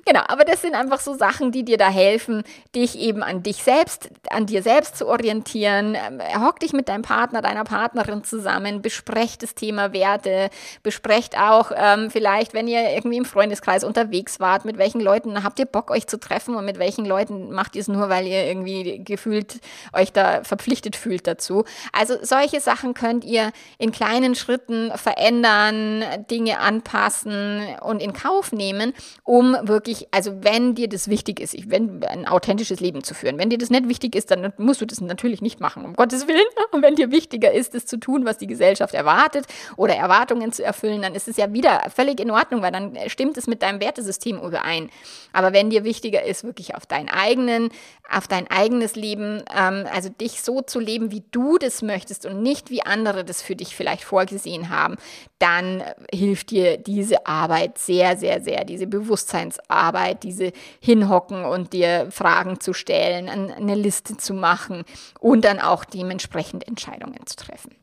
Genau, 0.06 0.19
aber 0.28 0.43
das 0.43 0.62
sind 0.62 0.76
einfach 0.76 0.99
so 0.99 1.13
Sachen, 1.13 1.54
die 1.54 1.63
dir 1.63 1.78
da 1.78 1.88
helfen, 1.88 2.43
dich 2.76 2.99
eben 2.99 3.23
an 3.23 3.43
dich 3.43 3.63
selbst, 3.63 4.10
an 4.30 4.45
dir 4.45 4.62
selbst 4.62 4.97
zu 4.97 5.08
orientieren. 5.08 5.95
Ähm, 5.95 6.19
hock 6.45 6.60
dich 6.60 6.73
mit 6.73 6.89
deinem 6.89 7.04
Partner, 7.04 7.41
deiner 7.41 7.63
Partnerin 7.63 8.26
zusammen, 8.26 8.82
besprecht 8.82 9.41
das 9.41 9.56
Thema 9.56 9.93
Werte, 9.93 10.49
besprecht 10.84 11.38
auch 11.39 11.71
ähm, 11.73 12.12
vielleicht, 12.12 12.54
wenn 12.54 12.67
ihr 12.67 12.89
irgendwie 12.89 13.15
im 13.15 13.23
Freundeskreis 13.23 13.86
unterwegs 13.86 14.41
wart, 14.41 14.65
mit 14.65 14.78
welchen 14.78 14.99
Leuten 14.99 15.41
habt 15.45 15.60
ihr 15.60 15.65
Bock, 15.65 15.91
euch 15.91 16.08
zu 16.08 16.19
treffen 16.19 16.56
und 16.56 16.65
mit 16.65 16.78
welchen 16.78 17.06
Leuten 17.06 17.54
macht 17.54 17.76
ihr 17.78 17.82
es 17.82 17.88
nur, 17.88 18.10
weil 18.10 18.28
ihr 18.28 18.45
irgendwie 18.45 19.02
gefühlt 19.02 19.62
euch 19.93 20.12
da 20.12 20.43
verpflichtet 20.43 20.97
fühlt 20.97 21.26
dazu. 21.26 21.63
Also 21.93 22.15
solche 22.21 22.60
Sachen 22.60 22.93
könnt 22.93 23.23
ihr 23.23 23.54
in 23.78 23.93
kleinen 23.93 24.36
Schritten 24.36 24.91
verändern, 24.97 26.04
Dinge 26.30 26.60
anpassen 26.60 27.53
und 27.82 28.02
in 28.02 28.13
Kauf 28.13 28.52
nehmen, 28.52 28.94
um 29.24 29.56
wirklich, 29.63 30.08
also 30.12 30.44
wenn 30.44 30.76
dir 30.76 30.88
das 30.88 31.08
wichtig 31.08 31.39
ist, 31.39 31.70
wenn 31.70 32.04
ein 32.04 32.28
authentisches 32.28 32.80
Leben 32.80 33.04
zu 33.04 33.13
führen, 33.13 33.38
wenn 33.38 33.50
dir 33.50 33.58
das 33.58 33.70
nicht 33.70 33.88
wichtig 33.88 34.16
ist, 34.16 34.32
dann 34.32 34.54
musst 34.58 34.82
du 34.82 34.86
das 34.86 35.02
natürlich 35.02 35.42
nicht 35.42 35.60
machen, 35.60 35.86
um 35.86 35.94
Gottes 35.94 36.28
Willen. 36.28 36.46
Und 36.72 36.82
wenn 36.82 36.96
dir 36.96 37.12
wichtiger 37.12 37.52
ist, 37.52 37.74
das 37.74 37.86
zu 37.86 37.98
tun, 37.98 38.26
was 38.26 38.38
die 38.38 38.48
Gesellschaft 38.48 38.94
erwartet 38.94 39.46
oder 39.76 39.96
Erwartungen 39.96 40.52
zu 40.52 40.63
erfüllen, 40.63 41.02
dann 41.02 41.16
ist 41.16 41.28
es 41.28 41.38
ja 41.38 41.52
wieder 41.54 41.89
völlig 41.94 42.20
in 42.20 42.32
Ordnung, 42.32 42.62
weil 42.62 42.72
dann 42.72 42.98
stimmt 43.08 43.38
es 43.38 43.48
mit 43.48 43.62
deinem 43.62 43.80
Wertesystem 43.80 44.39
überein. 44.39 44.89
Aber 45.32 45.54
wenn 45.54 45.70
dir 45.70 45.84
wichtiger 45.84 46.24
ist, 46.24 46.44
wirklich 46.44 46.76
auf 46.76 46.86
deinen 46.86 47.10
eigenen, 47.10 47.70
auf 48.10 48.28
dein 48.28 48.50
eigenes 48.50 48.96
Leben, 48.96 49.44
ähm, 49.56 49.86
also 49.92 50.10
dich 50.10 50.42
so 50.42 50.62
zu 50.62 50.80
leben, 50.80 51.12
wie 51.12 51.24
du 51.32 51.58
das 51.58 51.82
möchtest 51.82 52.26
und 52.26 52.42
nicht 52.42 52.70
wie 52.70 52.84
andere 52.84 53.24
das 53.24 53.42
für 53.42 53.56
dich 53.56 53.76
vielleicht 53.76 54.04
vorgesehen 54.04 54.70
haben, 54.70 54.96
dann 55.39 55.84
hilft 56.12 56.52
dir 56.52 56.78
diese 56.78 57.26
Arbeit 57.43 57.77
sehr, 57.77 58.17
sehr, 58.17 58.41
sehr, 58.41 58.63
diese 58.65 58.88
Bewusstseinsarbeit, 58.88 60.23
diese 60.23 60.51
hinhocken 60.79 61.45
und 61.45 61.73
dir 61.73 62.08
Fragen 62.12 62.60
zu 62.60 62.73
stellen, 62.73 63.29
eine 63.29 63.75
Liste 63.75 64.17
zu 64.17 64.34
machen 64.34 64.84
und 65.19 65.43
dann 65.45 65.60
auch 65.60 65.86
dementsprechend 65.86 66.67
Entscheidungen 66.67 67.25
zu 67.25 67.36
treffen. 67.36 67.75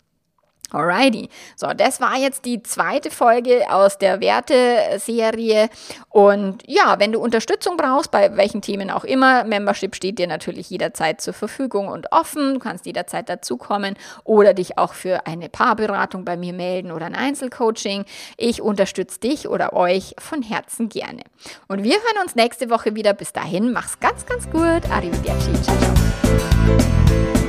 Alrighty. 0.73 1.29
So, 1.57 1.69
das 1.69 2.01
war 2.01 2.17
jetzt 2.17 2.45
die 2.45 2.63
zweite 2.63 3.11
Folge 3.11 3.65
aus 3.71 3.99
der 3.99 4.21
Werte-Serie. 4.21 5.69
Und 6.09 6.63
ja, 6.67 6.99
wenn 6.99 7.13
du 7.13 7.21
Unterstützung 7.21 7.77
brauchst, 7.77 8.11
bei 8.11 8.37
welchen 8.37 8.63
Themen 8.63 8.91
auch 8.91 9.05
immer, 9.05 9.45
Membership 9.45 9.95
steht 9.97 10.19
dir 10.19 10.27
natürlich 10.27 10.71
jederzeit 10.71 11.21
zur 11.21 11.35
Verfügung 11.35 11.89
und 11.89 12.13
offen. 12.13 12.55
Du 12.55 12.61
kannst 12.61 12.87
jederzeit 12.87 13.29
dazukommen 13.29 13.97
oder 14.25 14.55
dich 14.55 14.79
auch 14.79 14.95
für 14.95 15.27
eine 15.27 15.49
Paarberatung 15.49 16.25
bei 16.25 16.37
mir 16.37 16.53
melden 16.53 16.93
oder 16.93 17.07
ein 17.07 17.15
Einzelcoaching. 17.15 18.05
Ich 18.37 18.63
unterstütze 18.63 19.21
dich 19.21 19.49
oder 19.49 19.73
euch 19.73 20.15
von 20.19 20.43
Herzen 20.43 20.89
gerne. 20.89 21.23
Und 21.69 21.83
wir 21.83 21.95
hören 21.95 22.23
uns 22.23 22.35
nächste 22.35 22.71
Woche 22.71 22.95
wieder. 22.95 23.13
Bis 23.13 23.33
dahin, 23.33 23.73
mach's 23.73 23.99
ganz, 23.99 24.25
ganz 24.27 24.49
gut. 24.51 24.89
Arrivederci. 24.91 25.53
Ciao, 25.63 25.77
ciao. 25.79 27.39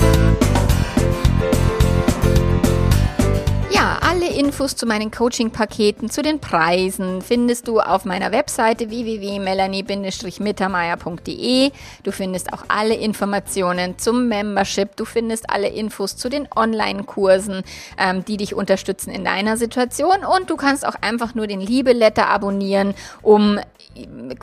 Infos 4.32 4.76
zu 4.76 4.86
meinen 4.86 5.12
Coaching-Paketen, 5.12 6.10
zu 6.10 6.22
den 6.22 6.39
Preisen 6.39 7.22
findest 7.22 7.67
du 7.67 7.80
auf 7.80 8.06
meiner 8.06 8.32
Webseite 8.32 8.89
www.melanie-mittermeier.de. 8.89 11.72
Du 12.04 12.12
findest 12.12 12.54
auch 12.54 12.63
alle 12.67 12.96
Informationen 12.96 14.00
zum 14.00 14.28
Membership. 14.28 14.96
Du 14.96 15.06
findest 15.06 15.48
alle 15.50 15.67
Infos 15.67 16.17
zu 16.17 16.30
den 16.30 16.48
Online-Kursen, 16.56 17.63
ähm, 17.98 18.24
die 18.26 18.38
dich 18.38 18.56
unterstützen 18.56 19.12
in 19.12 19.24
deiner 19.24 19.58
Situation. 19.58 20.26
Und 20.26 20.50
du 20.50 20.56
kannst 20.56 20.84
auch 20.86 20.96
einfach 21.02 21.36
nur 21.36 21.46
den 21.48 21.62
Liebe-Letter 21.62 22.28
abonnieren, 22.28 22.96
um 23.22 23.60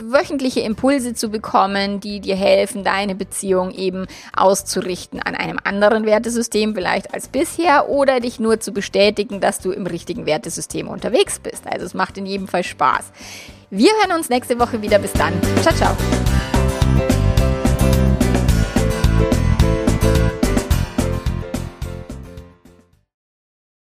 wöchentliche 0.00 0.60
Impulse 0.60 1.14
zu 1.14 1.30
bekommen, 1.30 2.00
die 2.00 2.20
dir 2.20 2.36
helfen, 2.36 2.84
deine 2.84 3.14
Beziehung 3.14 3.70
eben 3.70 4.06
auszurichten 4.36 5.22
an 5.22 5.34
einem 5.34 5.58
anderen 5.64 6.04
Wertesystem 6.04 6.74
vielleicht 6.74 7.14
als 7.14 7.28
bisher 7.28 7.88
oder 7.88 8.20
dich 8.20 8.38
nur 8.38 8.60
zu 8.60 8.72
bestätigen, 8.72 9.40
dass 9.40 9.60
du 9.60 9.70
im 9.70 9.86
richtigen 9.90 10.26
Wertesystem 10.26 10.88
unterwegs 10.88 11.38
bist. 11.38 11.66
Also 11.66 11.86
es 11.86 11.94
macht 11.94 12.18
in 12.18 12.26
jedem 12.26 12.48
Fall 12.48 12.64
Spaß. 12.64 13.12
Wir 13.70 13.90
hören 14.02 14.16
uns 14.16 14.28
nächste 14.28 14.58
Woche 14.58 14.80
wieder. 14.82 14.98
Bis 14.98 15.12
dann. 15.12 15.32
Ciao, 15.62 15.74
ciao. 15.74 15.96